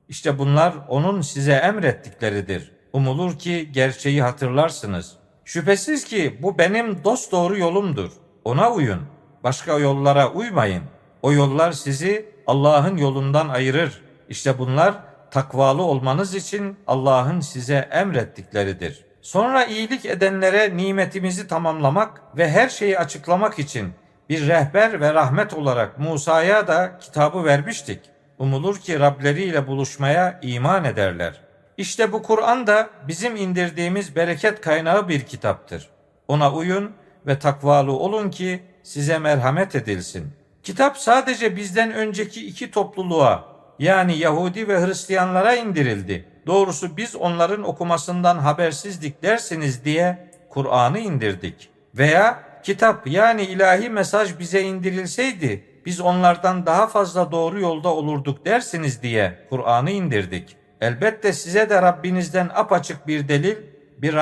İşte 0.09 0.39
bunlar 0.39 0.75
onun 0.89 1.21
size 1.21 1.53
emrettikleridir. 1.53 2.73
Umulur 2.93 3.39
ki 3.39 3.73
gerçeği 3.73 4.23
hatırlarsınız. 4.23 5.17
Şüphesiz 5.45 6.05
ki 6.05 6.39
bu 6.43 6.59
benim 6.59 7.05
dost 7.05 7.33
doğru 7.33 7.59
yolumdur. 7.59 8.11
Ona 8.47 8.73
uyun. 8.73 9.03
Başka 9.45 9.79
yollara 9.79 10.33
uymayın. 10.33 10.83
O 11.23 11.33
yollar 11.33 11.73
sizi 11.73 12.29
Allah'ın 12.47 12.97
yolundan 12.97 13.49
ayırır. 13.49 14.03
İşte 14.29 14.59
bunlar 14.59 14.95
takvalı 15.31 15.83
olmanız 15.83 16.35
için 16.35 16.77
Allah'ın 16.87 17.41
size 17.41 17.89
emrettikleridir. 17.93 19.05
Sonra 19.23 19.65
iyilik 19.65 20.07
edenlere 20.07 20.77
nimetimizi 20.77 21.49
tamamlamak 21.49 22.23
ve 22.37 22.51
her 22.51 22.69
şeyi 22.69 22.99
açıklamak 22.99 23.59
için 23.59 23.93
bir 24.29 24.49
rehber 24.49 25.01
ve 25.01 25.15
rahmet 25.15 25.55
olarak 25.55 25.99
Musa'ya 25.99 26.67
da 26.67 26.99
kitabı 26.99 27.45
vermiştik. 27.45 28.01
Umulur 28.39 28.79
ki 28.79 29.01
Rableriyle 29.01 29.67
buluşmaya 29.67 30.39
iman 30.43 30.85
ederler. 30.85 31.41
İşte 31.77 32.13
bu 32.13 32.23
Kur'an 32.23 32.67
da 32.67 32.91
bizim 33.09 33.37
indirdiğimiz 33.37 34.17
bereket 34.17 34.61
kaynağı 34.61 35.09
bir 35.09 35.21
kitaptır. 35.21 35.89
Ona 36.29 36.53
uyun 36.53 36.93
ve 37.27 37.39
takvalı 37.39 37.93
olun 37.93 38.31
ki 38.31 38.63
size 38.83 39.19
merhamet 39.19 39.75
edilsin. 39.75 40.33
Kitap 40.63 40.99
sadece 40.99 41.57
bizden 41.57 41.93
önceki 41.93 42.47
iki 42.47 42.71
topluluğa 42.71 43.45
yani 43.79 44.19
Yahudi 44.19 44.69
ve 44.69 44.87
Hristiyanlara 44.87 45.55
indirildi. 45.55 46.25
Doğrusu 46.47 46.97
biz 46.97 47.17
onların 47.17 47.63
okumasından 47.63 48.39
habersizdik 48.39 49.23
dersiniz 49.23 49.85
diye 49.85 50.31
Kur'an'ı 50.49 50.99
indirdik. 50.99 51.69
Veya 51.95 52.43
kitap 52.63 53.07
yani 53.07 53.43
ilahi 53.43 53.91
mesaj 53.91 54.39
bize 54.39 54.63
indirilseydi 54.63 55.65
biz 55.87 56.01
onlardan 56.01 56.67
daha 56.67 56.87
fazla 56.87 57.33
doğru 57.33 57.61
yolda 57.61 57.89
olurduk 57.89 58.47
dersiniz 58.47 59.03
diye 59.03 59.39
Kur'an'ı 59.51 59.91
indirdik. 59.91 60.57
Elbette 60.81 61.33
size 61.33 61.71
de 61.71 61.83
Rabbinizden 61.83 62.51
apaçık 62.55 63.07
bir 63.07 63.29
delil, 63.29 63.57
bir 63.99 64.15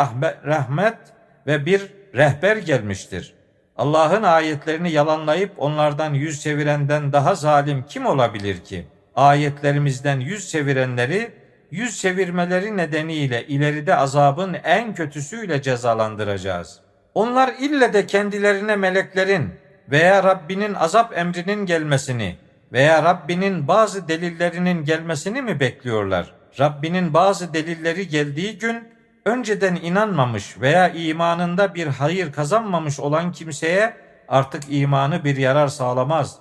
rahmet 0.44 0.98
ve 1.46 1.66
bir 1.66 1.92
rehber 2.14 2.56
gelmiştir. 2.56 3.34
Allah'ın 3.76 4.22
ayetlerini 4.22 4.90
yalanlayıp 4.90 5.52
onlardan 5.56 6.14
yüz 6.14 6.42
çevirenden 6.42 7.12
daha 7.12 7.34
zalim 7.34 7.84
kim 7.88 8.06
olabilir 8.06 8.64
ki? 8.64 8.86
Ayetlerimizden 9.16 10.20
yüz 10.20 10.50
çevirenleri 10.50 11.30
yüz 11.70 12.00
çevirmeleri 12.00 12.76
nedeniyle 12.76 13.46
ileride 13.46 13.96
azabın 13.96 14.56
en 14.64 14.94
kötüsüyle 14.94 15.62
cezalandıracağız. 15.62 16.80
Onlar 17.14 17.52
ille 17.60 17.92
de 17.92 18.06
kendilerine 18.06 18.76
meleklerin 18.76 19.50
veya 19.90 20.24
Rabbinin 20.24 20.74
azap 20.74 21.18
emrinin 21.18 21.66
gelmesini 21.66 22.36
veya 22.72 23.02
Rabbinin 23.02 23.68
bazı 23.68 24.08
delillerinin 24.08 24.84
gelmesini 24.84 25.42
mi 25.42 25.60
bekliyorlar? 25.60 26.34
Rabbinin 26.60 27.14
bazı 27.14 27.54
delilleri 27.54 28.08
geldiği 28.08 28.58
gün 28.58 28.93
önceden 29.24 29.76
inanmamış 29.76 30.60
veya 30.60 30.88
imanında 30.88 31.74
bir 31.74 31.86
hayır 31.86 32.32
kazanmamış 32.32 33.00
olan 33.00 33.32
kimseye 33.32 33.96
artık 34.28 34.62
imanı 34.68 35.24
bir 35.24 35.36
yarar 35.36 35.68
sağlamaz. 35.68 36.38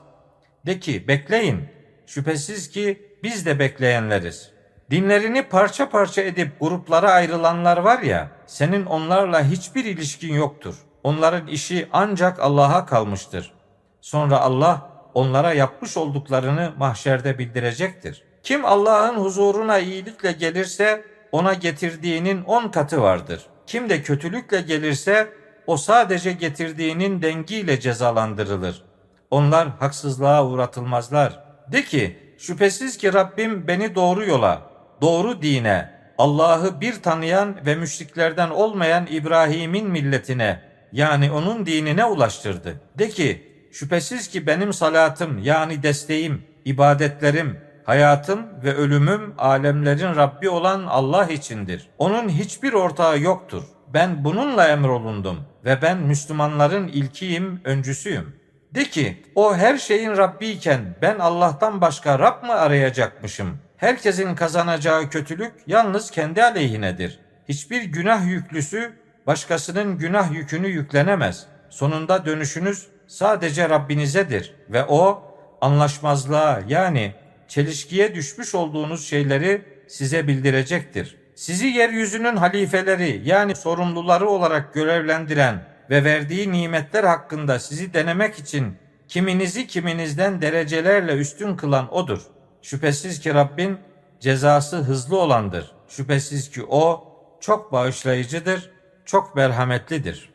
De 0.65 0.79
ki 0.79 1.07
bekleyin. 1.07 1.65
Şüphesiz 2.05 2.69
ki 2.69 3.17
biz 3.23 3.45
de 3.45 3.59
bekleyenleriz. 3.59 4.51
Dinlerini 4.91 5.43
parça 5.43 5.89
parça 5.89 6.21
edip 6.21 6.59
gruplara 6.59 7.11
ayrılanlar 7.11 7.77
var 7.77 8.01
ya, 8.01 8.31
senin 8.45 8.86
onlarla 8.86 9.43
hiçbir 9.43 9.86
ilişkin 9.86 10.34
yoktur. 10.34 10.75
Onların 11.03 11.47
işi 11.47 11.88
ancak 11.93 12.39
Allah'a 12.39 12.86
kalmıştır. 12.86 13.53
Sonra 14.01 14.39
Allah 14.39 14.89
onlara 15.13 15.53
yapmış 15.53 15.97
olduklarını 15.97 16.73
mahşerde 16.77 17.39
bildirecektir. 17.39 18.23
Kim 18.43 18.65
Allah'ın 18.65 19.15
huzuruna 19.15 19.79
iyilikle 19.79 20.31
gelirse 20.31 21.05
ona 21.34 21.53
getirdiğinin 21.53 22.43
on 22.43 22.67
katı 22.67 23.01
vardır. 23.01 23.41
Kim 23.67 23.89
de 23.89 24.01
kötülükle 24.01 24.61
gelirse 24.61 25.27
o 25.67 25.77
sadece 25.77 26.31
getirdiğinin 26.31 27.21
dengiyle 27.21 27.79
cezalandırılır. 27.79 28.84
Onlar 29.31 29.67
haksızlığa 29.79 30.45
uğratılmazlar. 30.47 31.43
De 31.71 31.84
ki 31.84 32.17
şüphesiz 32.38 32.97
ki 32.97 33.13
Rabbim 33.13 33.67
beni 33.67 33.95
doğru 33.95 34.25
yola, 34.25 34.61
doğru 35.01 35.41
dine, 35.41 35.93
Allah'ı 36.17 36.81
bir 36.81 37.01
tanıyan 37.01 37.65
ve 37.65 37.75
müşriklerden 37.75 38.49
olmayan 38.49 39.07
İbrahim'in 39.09 39.89
milletine 39.89 40.61
yani 40.91 41.31
onun 41.31 41.65
dinine 41.65 42.05
ulaştırdı. 42.05 42.81
De 42.97 43.09
ki 43.09 43.51
şüphesiz 43.71 44.27
ki 44.27 44.47
benim 44.47 44.73
salatım 44.73 45.39
yani 45.43 45.84
desteğim, 45.84 46.43
ibadetlerim, 46.65 47.59
Hayatım 47.86 48.45
ve 48.63 48.73
ölümüm 48.73 49.34
alemlerin 49.38 50.15
Rabbi 50.15 50.49
olan 50.49 50.84
Allah 50.88 51.25
içindir. 51.25 51.89
Onun 51.97 52.29
hiçbir 52.29 52.73
ortağı 52.73 53.19
yoktur. 53.19 53.63
Ben 53.93 54.23
bununla 54.23 54.67
emrolundum 54.67 55.38
ve 55.65 55.81
ben 55.81 55.97
Müslümanların 55.97 56.88
ilkiyim, 56.88 57.61
öncüsüyüm. 57.63 58.36
De 58.75 58.84
ki 58.84 59.23
o 59.36 59.55
her 59.55 59.77
şeyin 59.77 60.17
Rabbi 60.17 60.47
iken 60.47 60.95
ben 61.01 61.19
Allah'tan 61.19 61.81
başka 61.81 62.19
Rab 62.19 62.43
mı 62.43 62.53
arayacakmışım? 62.53 63.57
Herkesin 63.77 64.36
kazanacağı 64.36 65.09
kötülük 65.09 65.53
yalnız 65.67 66.11
kendi 66.11 66.43
aleyhinedir. 66.43 67.19
Hiçbir 67.49 67.84
günah 67.84 68.27
yüklüsü 68.27 68.93
başkasının 69.27 69.97
günah 69.97 70.31
yükünü 70.34 70.67
yüklenemez. 70.67 71.45
Sonunda 71.69 72.25
dönüşünüz 72.25 72.88
sadece 73.07 73.69
Rabbinizedir 73.69 74.55
ve 74.69 74.86
o 74.86 75.23
anlaşmazlığa 75.61 76.59
yani 76.67 77.13
çelişkiye 77.48 78.16
düşmüş 78.16 78.56
olduğunuz 78.56 79.08
şeyleri 79.08 79.62
size 79.88 80.28
bildirecektir. 80.28 81.18
Sizi 81.36 81.68
yeryüzünün 81.68 82.36
halifeleri 82.36 83.22
yani 83.26 83.56
sorumluları 83.56 84.30
olarak 84.30 84.74
görevlendiren 84.74 85.66
ve 85.89 86.04
verdiği 86.04 86.52
nimetler 86.52 87.04
hakkında 87.04 87.60
sizi 87.60 87.94
denemek 87.94 88.39
için 88.39 88.78
kiminizi 89.08 89.68
kiminizden 89.68 90.41
derecelerle 90.41 91.14
üstün 91.14 91.56
kılan 91.56 91.94
odur. 91.94 92.22
Şüphesiz 92.62 93.20
ki 93.20 93.34
Rabbin 93.34 93.78
cezası 94.20 94.78
hızlı 94.78 95.18
olandır. 95.18 95.72
Şüphesiz 95.88 96.52
ki 96.52 96.64
o 96.70 97.08
çok 97.41 97.72
bağışlayıcıdır, 97.72 98.72
çok 99.06 99.36
merhametlidir.'' 99.36 100.32